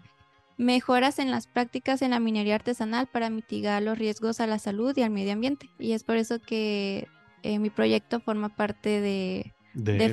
mejoras 0.61 1.17
en 1.17 1.31
las 1.31 1.47
prácticas 1.47 2.01
en 2.03 2.11
la 2.11 2.19
minería 2.19 2.55
artesanal 2.55 3.07
para 3.07 3.29
mitigar 3.29 3.81
los 3.81 3.97
riesgos 3.97 4.39
a 4.39 4.47
la 4.47 4.59
salud 4.59 4.95
y 4.95 5.01
al 5.01 5.09
medio 5.09 5.33
ambiente. 5.33 5.69
Y 5.79 5.93
es 5.93 6.03
por 6.03 6.17
eso 6.17 6.39
que 6.39 7.07
eh, 7.41 7.57
mi 7.57 7.71
proyecto 7.71 8.19
forma 8.19 8.55
parte 8.55 9.01
de, 9.01 9.53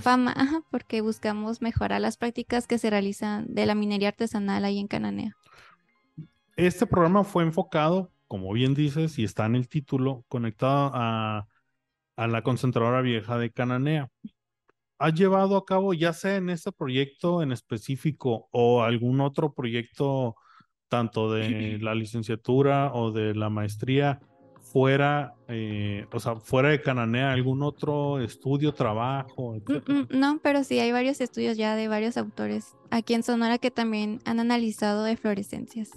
FAMA, 0.00 0.34
porque 0.70 1.02
buscamos 1.02 1.60
mejorar 1.60 2.00
las 2.00 2.16
prácticas 2.16 2.66
que 2.66 2.78
se 2.78 2.88
realizan 2.88 3.46
de 3.52 3.66
la 3.66 3.74
minería 3.74 4.08
artesanal 4.08 4.64
ahí 4.64 4.78
en 4.78 4.88
Cananea. 4.88 5.36
Este 6.56 6.86
programa 6.86 7.24
fue 7.24 7.44
enfocado, 7.44 8.10
como 8.26 8.52
bien 8.52 8.74
dices, 8.74 9.18
y 9.18 9.24
está 9.24 9.44
en 9.46 9.54
el 9.54 9.68
título, 9.68 10.24
conectado 10.28 10.92
a, 10.94 11.46
a 12.16 12.26
la 12.26 12.42
concentradora 12.42 13.02
vieja 13.02 13.36
de 13.36 13.50
Cananea. 13.50 14.10
¿Has 14.98 15.14
llevado 15.14 15.56
a 15.56 15.64
cabo, 15.64 15.94
ya 15.94 16.12
sea 16.12 16.36
en 16.36 16.50
este 16.50 16.72
proyecto 16.72 17.42
en 17.42 17.52
específico 17.52 18.48
o 18.50 18.82
algún 18.82 19.20
otro 19.20 19.52
proyecto, 19.52 20.36
tanto 20.88 21.32
de 21.32 21.78
la 21.80 21.94
licenciatura 21.94 22.92
o 22.92 23.12
de 23.12 23.34
la 23.34 23.48
maestría, 23.48 24.20
fuera, 24.60 25.34
eh, 25.48 26.06
o 26.12 26.20
sea, 26.20 26.36
fuera 26.36 26.70
de 26.70 26.82
Cananea, 26.82 27.32
algún 27.32 27.62
otro 27.62 28.20
estudio, 28.20 28.72
trabajo? 28.72 29.54
Mm, 29.66 29.92
mm, 29.92 30.06
no, 30.10 30.40
pero 30.42 30.64
sí 30.64 30.78
hay 30.78 30.92
varios 30.92 31.20
estudios 31.20 31.56
ya 31.56 31.74
de 31.74 31.88
varios 31.88 32.16
autores 32.16 32.74
aquí 32.90 33.14
en 33.14 33.22
Sonora 33.22 33.58
que 33.58 33.70
también 33.70 34.20
han 34.24 34.40
analizado 34.40 35.06
eflorescencias. 35.06 35.90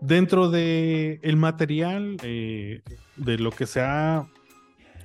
Dentro 0.00 0.50
de 0.50 1.20
el 1.22 1.36
material 1.36 2.16
eh, 2.22 2.82
de 3.16 3.38
lo 3.38 3.50
que 3.50 3.66
se 3.66 3.80
ha 3.80 4.26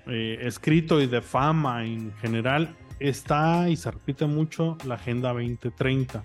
eh, 0.08 0.38
escrito 0.42 1.02
y 1.02 1.08
de 1.08 1.22
fama 1.22 1.86
en 1.86 2.14
general, 2.14 2.76
está 3.00 3.70
y 3.70 3.76
se 3.76 3.92
repite 3.92 4.26
mucho 4.26 4.78
la 4.86 4.96
Agenda 4.96 5.34
2030, 5.34 6.24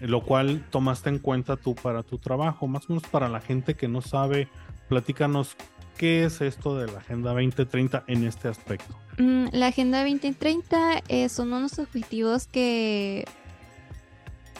lo 0.00 0.22
cual 0.22 0.64
tomaste 0.70 1.10
en 1.10 1.18
cuenta 1.18 1.56
tú 1.56 1.74
para 1.74 2.02
tu 2.02 2.18
trabajo, 2.18 2.66
más 2.66 2.84
o 2.84 2.94
menos 2.94 3.08
para 3.08 3.28
la 3.28 3.40
gente 3.40 3.74
que 3.74 3.88
no 3.88 4.00
sabe 4.00 4.48
platícanos 4.88 5.56
qué 5.96 6.24
es 6.24 6.40
esto 6.40 6.78
de 6.78 6.90
la 6.90 6.98
Agenda 6.98 7.32
2030 7.32 8.04
en 8.06 8.24
este 8.24 8.48
aspecto. 8.48 8.96
Mm, 9.18 9.48
la 9.52 9.66
Agenda 9.66 10.00
2030 10.00 11.02
eh, 11.08 11.28
son 11.28 11.52
unos 11.52 11.78
objetivos 11.78 12.46
que, 12.46 13.26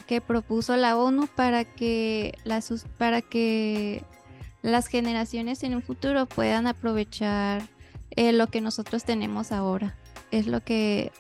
que 0.07 0.21
propuso 0.21 0.77
la 0.77 0.97
ONU 0.99 1.29
para 1.29 1.65
que, 1.65 2.35
las, 2.45 2.87
para 2.99 3.23
que 3.23 4.05
las 4.63 4.89
generaciones 4.89 5.63
en 5.63 5.77
un 5.77 5.83
futuro 5.83 6.27
puedan 6.27 6.67
aprovechar 6.67 7.63
eh, 8.11 8.33
lo 8.33 8.49
que 8.49 8.61
nosotros 8.61 9.05
tenemos 9.05 9.53
ahora. 9.53 9.95
Es 10.31 10.47
lo 10.47 10.61
que 10.61 11.13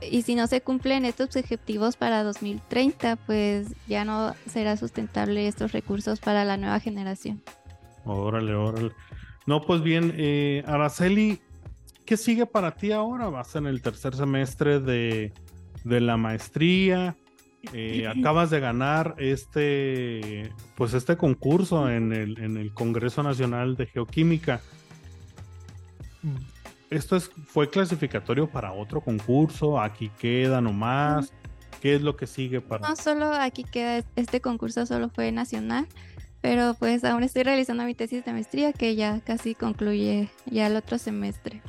y 0.00 0.22
si 0.22 0.34
no 0.34 0.46
se 0.46 0.60
cumplen 0.60 1.04
estos 1.04 1.36
objetivos 1.36 1.96
para 1.96 2.22
2030, 2.22 3.16
pues 3.16 3.68
ya 3.86 4.04
no 4.04 4.34
será 4.46 4.76
sustentable 4.76 5.48
estos 5.48 5.72
recursos 5.72 6.20
para 6.20 6.44
la 6.44 6.56
nueva 6.56 6.80
generación. 6.80 7.42
Órale, 8.04 8.54
órale. 8.54 8.92
No, 9.46 9.62
pues 9.62 9.82
bien, 9.82 10.12
eh, 10.16 10.62
Araceli, 10.66 11.40
¿qué 12.04 12.16
sigue 12.16 12.46
para 12.46 12.72
ti 12.72 12.92
ahora? 12.92 13.28
Vas 13.28 13.56
en 13.56 13.66
el 13.66 13.80
tercer 13.80 14.14
semestre 14.14 14.80
de, 14.80 15.32
la 15.84 16.16
maestría. 16.16 17.16
Eh, 17.72 18.06
acabas 18.06 18.50
de 18.50 18.60
ganar 18.60 19.14
este, 19.18 20.52
pues 20.76 20.94
este 20.94 21.16
concurso 21.16 21.90
en 21.90 22.12
el, 22.12 22.38
en 22.38 22.56
el 22.56 22.72
Congreso 22.72 23.22
Nacional 23.22 23.76
de 23.76 23.86
Geoquímica 23.86 24.60
esto 26.90 27.16
es, 27.16 27.30
fue 27.46 27.68
clasificatorio 27.68 28.48
para 28.48 28.72
otro 28.72 29.00
concurso, 29.00 29.80
aquí 29.80 30.10
queda 30.18 30.60
nomás. 30.60 31.32
¿Qué 31.80 31.94
es 31.94 32.02
lo 32.02 32.16
que 32.16 32.26
sigue 32.26 32.60
para.? 32.60 32.88
No, 32.88 32.96
solo 32.96 33.32
aquí 33.34 33.64
queda, 33.64 34.02
este 34.16 34.40
concurso 34.40 34.86
solo 34.86 35.10
fue 35.10 35.30
nacional, 35.30 35.86
pero 36.40 36.74
pues 36.78 37.04
aún 37.04 37.22
estoy 37.22 37.42
realizando 37.42 37.84
mi 37.84 37.94
tesis 37.94 38.24
de 38.24 38.32
maestría 38.32 38.72
que 38.72 38.96
ya 38.96 39.20
casi 39.20 39.54
concluye 39.54 40.30
ya 40.46 40.68
el 40.68 40.76
otro 40.76 40.98
semestre. 40.98 41.60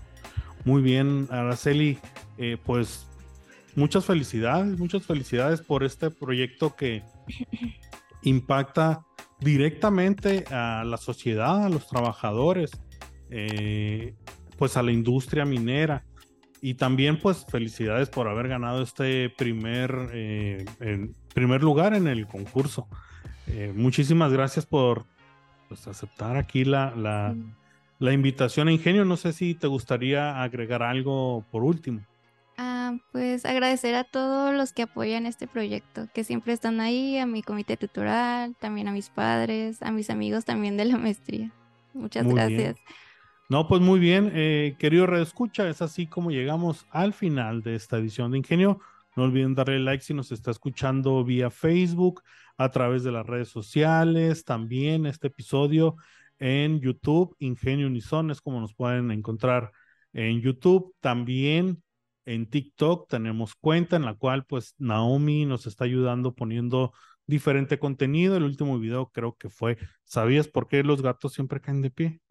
Muy 0.64 0.82
bien, 0.82 1.28
Araceli, 1.30 1.98
eh, 2.38 2.58
pues 2.66 3.08
muchas 3.76 4.06
felicidades, 4.06 4.78
muchas 4.80 5.06
felicidades 5.06 5.62
por 5.62 5.84
este 5.84 6.10
proyecto 6.10 6.76
que 6.76 7.04
impacta 8.22 9.06
directamente 9.40 10.46
a 10.50 10.84
la 10.86 10.98
sociedad, 10.98 11.66
a 11.66 11.70
los 11.70 11.88
trabajadores. 11.88 12.72
Eh, 13.30 14.16
pues 14.58 14.78
a 14.78 14.84
la 14.84 14.92
industria 14.92 15.46
minera. 15.46 16.04
Y 16.60 16.74
también 16.74 17.20
pues 17.20 17.46
felicidades 17.46 18.10
por 18.10 18.28
haber 18.28 18.48
ganado 18.48 18.82
este 18.82 19.30
primer, 19.30 20.10
eh, 20.12 20.66
primer 21.34 21.64
lugar 21.64 21.94
en 21.94 22.08
el 22.08 22.26
concurso. 22.26 22.88
Eh, 23.48 23.72
muchísimas 23.76 24.34
gracias 24.34 24.66
por 24.66 25.06
pues, 25.68 25.88
aceptar 25.88 26.36
aquí 26.36 26.66
la, 26.66 26.94
la, 26.96 27.36
la, 28.00 28.14
invitación 28.14 28.68
a 28.68 28.72
Ingenio. 28.72 29.06
No 29.06 29.18
sé 29.18 29.34
si 29.34 29.54
te 29.54 29.68
gustaría 29.68 30.42
agregar 30.42 30.82
algo 30.82 31.46
por 31.52 31.64
último. 31.64 32.02
Ah, 32.58 32.98
pues 33.12 33.46
agradecer 33.46 33.94
a 33.94 34.04
todos 34.04 34.54
los 34.56 34.74
que 34.74 34.82
apoyan 34.82 35.28
este 35.28 35.48
proyecto, 35.48 36.08
que 36.12 36.24
siempre 36.24 36.54
están 36.54 36.82
ahí, 36.82 37.20
a 37.20 37.28
mi 37.28 37.44
comité 37.44 37.78
tutoral, 37.78 38.56
también 38.56 38.88
a 38.88 38.92
mis 38.92 39.10
padres, 39.10 39.84
a 39.84 39.92
mis 39.92 40.10
amigos 40.10 40.44
también 40.44 40.76
de 40.76 40.86
la 40.86 40.98
maestría. 40.98 41.52
Muchas 41.94 42.26
gracias. 42.28 42.76
No, 43.50 43.68
pues 43.68 43.82
muy 43.82 44.00
bien, 44.00 44.32
eh, 44.34 44.76
querido 44.78 45.06
Red 45.08 45.22
Escucha, 45.22 45.70
es 45.70 45.82
así 45.82 46.06
como 46.06 46.32
llegamos 46.32 46.86
al 46.90 47.14
final 47.14 47.62
de 47.62 47.76
esta 47.76 47.98
edición 47.98 48.32
de 48.32 48.40
Ingenio. 48.40 48.82
No 49.16 49.24
olviden 49.24 49.56
darle 49.56 49.80
like 49.80 50.04
si 50.04 50.14
nos 50.14 50.34
está 50.34 50.52
escuchando 50.52 51.24
vía 51.24 51.50
Facebook, 51.50 52.22
a 52.58 52.72
través 52.72 53.04
de 53.04 53.12
las 53.14 53.26
redes 53.26 53.48
sociales, 53.48 54.44
también 54.44 55.06
este 55.06 55.28
episodio 55.28 55.96
en 56.40 56.82
YouTube, 56.82 57.36
Ingenio 57.40 57.88
Unison, 57.88 58.32
es 58.32 58.42
como 58.42 58.60
nos 58.60 58.74
pueden 58.76 59.12
encontrar 59.12 59.72
en 60.12 60.42
YouTube, 60.42 60.94
también 61.00 61.82
en 62.26 62.50
TikTok 62.50 63.08
tenemos 63.08 63.56
cuenta 63.56 63.96
en 63.96 64.04
la 64.04 64.16
cual 64.16 64.46
pues 64.46 64.76
Naomi 64.78 65.46
nos 65.46 65.68
está 65.68 65.86
ayudando 65.86 66.36
poniendo 66.36 66.92
diferente 67.26 67.80
contenido. 67.80 68.36
El 68.36 68.44
último 68.44 68.78
video 68.78 69.10
creo 69.10 69.38
que 69.38 69.50
fue, 69.50 69.78
¿sabías 70.04 70.50
por 70.50 70.68
qué 70.68 70.84
los 70.84 71.02
gatos 71.02 71.34
siempre 71.34 71.62
caen 71.62 71.82
de 71.82 71.92
pie? 71.92 72.22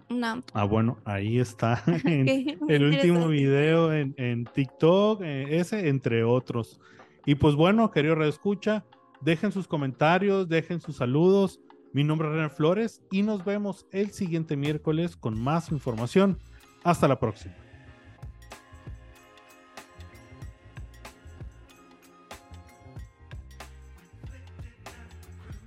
Ah, 0.53 0.65
bueno, 0.65 0.99
ahí 1.05 1.39
está 1.39 1.83
el 2.05 2.85
último 2.85 3.29
video 3.29 3.93
en, 3.93 4.15
en 4.17 4.45
TikTok, 4.45 5.23
eh, 5.23 5.59
ese 5.59 5.89
entre 5.89 6.25
otros. 6.25 6.81
Y 7.25 7.35
pues 7.35 7.55
bueno, 7.55 7.91
querido 7.91 8.15
Radio 8.15 8.31
Escucha, 8.31 8.85
dejen 9.21 9.51
sus 9.53 9.67
comentarios, 9.67 10.49
dejen 10.49 10.81
sus 10.81 10.97
saludos. 10.97 11.61
Mi 11.93 12.05
nombre 12.05 12.29
es 12.29 12.35
René 12.35 12.49
Flores 12.51 13.03
y 13.11 13.23
nos 13.23 13.45
vemos 13.45 13.87
el 13.91 14.11
siguiente 14.13 14.57
miércoles 14.57 15.17
con 15.17 15.39
más 15.39 15.73
información. 15.73 16.39
Hasta 16.85 17.09
la 17.09 17.19
próxima. 17.19 17.66